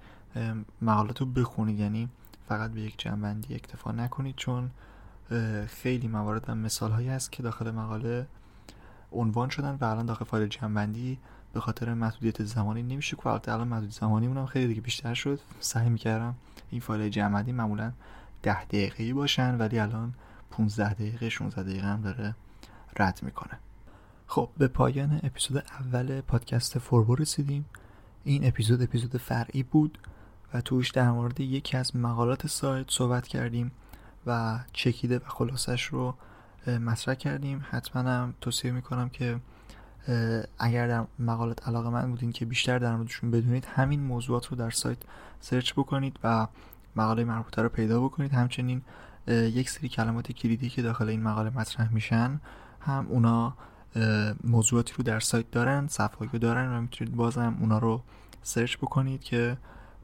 مقالات 0.82 1.20
رو 1.20 1.26
بخونید. 1.26 1.78
یعنی 1.78 2.08
فقط 2.48 2.70
به 2.70 2.80
یک 2.80 2.98
جنبندی 2.98 3.54
اکتفا 3.54 3.92
نکنید 3.92 4.36
چون 4.36 4.70
خیلی 5.66 6.08
موارد 6.08 6.44
و 6.48 6.54
مثال 6.54 6.90
هایی 6.90 7.08
هست 7.08 7.32
که 7.32 7.42
داخل 7.42 7.70
مقاله 7.70 8.26
عنوان 9.12 9.48
شدن 9.48 9.78
و 9.80 9.84
الان 9.84 10.06
داخل 10.06 10.24
فایل 10.24 10.48
جنبندی 10.48 11.18
به 11.52 11.60
خاطر 11.60 11.94
محدودیت 11.94 12.44
زمانی 12.44 12.82
نمیشه 12.82 13.16
که 13.16 13.26
البته 13.26 13.52
الان 13.52 13.68
محدودیت 13.68 13.94
زمانی 13.94 14.26
اونم 14.26 14.46
خیلی 14.46 14.66
دیگه 14.66 14.80
بیشتر 14.80 15.14
شد. 15.14 15.40
سعی 15.60 15.88
می‌کردم 15.88 16.34
این 16.70 16.80
فایل 16.80 17.08
جنبندی 17.08 17.52
معمولا 17.52 17.92
ده 18.42 18.64
دقیقه 18.64 19.14
باشن 19.14 19.58
ولی 19.58 19.78
الان 19.78 20.14
15 20.50 20.94
دقیقه 20.94 21.28
16 21.28 21.62
دقیقه 21.62 21.86
هم 21.86 22.00
داره 22.00 22.34
رد 22.96 23.20
می‌کنه. 23.22 23.58
خب 24.26 24.48
به 24.58 24.68
پایان 24.68 25.20
اپیزود 25.22 25.56
اول 25.80 26.20
پادکست 26.20 26.78
فوربو 26.78 27.14
رسیدیم. 27.14 27.64
این 28.24 28.46
اپیزود 28.46 28.82
اپیزود 28.82 29.16
فرعی 29.16 29.62
بود 29.62 29.98
و 30.54 30.60
توش 30.60 30.90
در 30.90 31.10
مورد 31.10 31.40
یکی 31.40 31.76
از 31.76 31.96
مقالات 31.96 32.46
سایت 32.46 32.90
صحبت 32.90 33.26
کردیم 33.26 33.72
و 34.26 34.60
چکیده 34.72 35.18
و 35.18 35.22
خلاصش 35.26 35.84
رو 35.84 36.14
مطرح 36.66 37.14
کردیم. 37.14 37.64
حتما 37.70 38.02
هم 38.02 38.34
توصیه 38.40 38.70
می‌کنم 38.70 39.08
که 39.08 39.40
اگر 40.58 40.88
در 40.88 41.04
مقالات 41.18 41.68
علاقه 41.68 41.90
من 41.90 42.10
بودین 42.10 42.32
که 42.32 42.44
بیشتر 42.44 42.78
در 42.78 42.96
موردشون 42.96 43.30
بدونید 43.30 43.64
همین 43.64 44.00
موضوعات 44.00 44.46
رو 44.46 44.56
در 44.56 44.70
سایت 44.70 44.98
سرچ 45.40 45.72
بکنید 45.72 46.18
و 46.24 46.46
مقاله 46.96 47.24
مربوطه 47.24 47.62
رو 47.62 47.68
پیدا 47.68 48.00
بکنید. 48.04 48.32
همچنین 48.32 48.82
یک 49.28 49.70
سری 49.70 49.88
کلمات 49.88 50.32
کلیدی 50.32 50.68
که 50.68 50.82
داخل 50.82 51.08
این 51.08 51.22
مقاله 51.22 51.50
مطرح 51.50 51.92
میشن 51.94 52.40
هم 52.80 53.06
اونا 53.08 53.56
موضوعاتی 54.44 54.94
رو 54.96 55.04
در 55.04 55.20
سایت 55.20 55.50
دارن 55.50 55.86
صفحه 55.86 56.38
دارن 56.38 56.76
و 56.76 56.80
می‌تونید 56.80 57.16
بازم 57.16 57.56
اونا 57.60 57.78
رو 57.78 58.02
سرچ 58.42 58.76
بکنید 58.76 59.20
که 59.20 59.56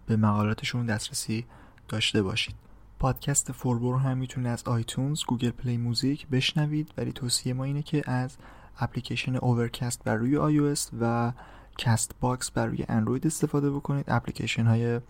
به 0.07 0.17
مقالاتشون 0.17 0.87
دسترسی 0.87 1.47
داشته 1.89 2.23
باشید. 2.23 2.55
پادکست 2.99 3.53
فوربور 3.53 4.01
هم 4.01 4.19
می‌تونید 4.19 4.49
از 4.49 4.65
iTunes 4.65 5.25
Google 5.25 5.51
Play 5.51 5.77
Music 5.77 6.27
بشنوید. 6.27 6.93
ولی 6.97 7.13
توصیه 7.13 7.55
ما 7.55 7.65
اینه 7.65 7.83
که 7.83 8.11
از 8.11 8.37
اپلیکیشن 8.81 9.37
Overcast 9.37 10.05
بر 10.05 10.15
روی 10.15 10.37
iOS 10.37 10.81
و 11.01 11.33
Castbox 11.79 12.51
بر 12.51 12.67
روی 12.67 12.85
اندروید 12.89 13.27
استفاده 13.27 13.71
بکنید. 13.71 14.05
اپلیکیشن 14.09 14.67
های 14.67 15.01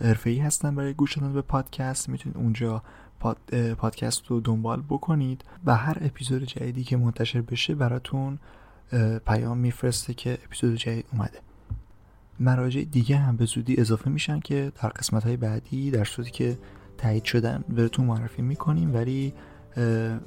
حرفه‌ای 0.00 0.38
هستن 0.38 0.74
برای 0.74 0.94
گوش 0.94 1.18
دادن 1.18 1.32
به 1.32 1.42
پادکست. 1.42 2.08
می‌تونید 2.08 2.38
اونجا 2.38 2.82
پادکست 3.78 4.26
رو 4.26 4.40
دنبال 4.40 4.82
بکنید 4.88 5.44
و 5.64 5.76
هر 5.76 5.98
اپیزود 6.00 6.44
جدیدی 6.44 6.84
که 6.84 6.96
منتشر 6.96 7.40
بشه 7.40 7.74
براتون 7.74 8.38
پیام 9.26 9.58
میفرسته 9.58 10.14
که 10.14 10.38
اپیزود 10.44 10.74
جدید 10.74 11.06
اومده. 11.12 11.38
مراجع 12.40 12.82
دیگه 12.82 13.16
هم 13.16 13.36
به 13.36 13.44
زودی 13.44 13.80
اضافه 13.80 14.10
میشن 14.10 14.40
که 14.40 14.72
در 14.82 14.88
قسمت 14.88 15.24
های 15.24 15.36
بعدی 15.36 15.90
در 15.90 16.04
صورتی 16.04 16.30
که 16.30 16.58
تایید 16.98 17.24
شدن 17.24 17.64
بهتون 17.68 18.06
معرفی 18.06 18.42
می‌کنیم. 18.42 18.94
ولی 18.94 19.34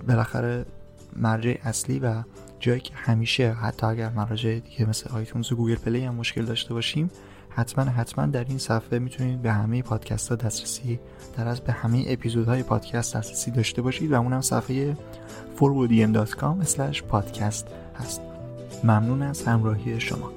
بالاخره 0.08 0.66
مرجع 1.16 1.56
اصلی 1.64 2.00
و 2.00 2.24
جایی 2.60 2.80
که 2.80 2.94
همیشه 2.96 3.52
حتی 3.52 3.86
اگر 3.88 4.10
مراجع 4.10 4.60
دیگه 4.60 4.90
مثل 4.90 5.10
iTunes 5.10 5.52
و 5.52 5.56
Google 5.56 5.76
Play 5.76 6.06
هم 6.06 6.16
مشکل 6.16 6.46
داشته 6.46 6.74
باشیم 6.74 7.12
حتما 7.50 7.86
حتما 7.86 8.26
در 8.26 8.44
این 8.44 8.58
صفحه 8.58 9.00
می‌تونید 9.00 9.42
به 9.42 9.52
همه 9.52 9.82
پادکست 9.82 10.30
ها 10.30 10.36
دسترسی 10.36 11.00
در 11.38 11.48
از 11.48 11.62
به 11.62 11.74
همه 11.74 12.06
اپیزودهای 12.08 12.64
پادکست 12.64 13.18
دسترسی 13.18 13.52
داشته 13.52 13.82
باشید 13.82 14.12
و 14.12 14.16
اونم 14.16 14.42
صفحه 14.42 14.98
forwardiem.com 15.58 17.02
پادکست 17.02 17.68
هست. 17.96 18.22
ممنون 18.84 19.22
از 19.22 19.44
همراهی 19.44 20.00
شما. 20.00 20.32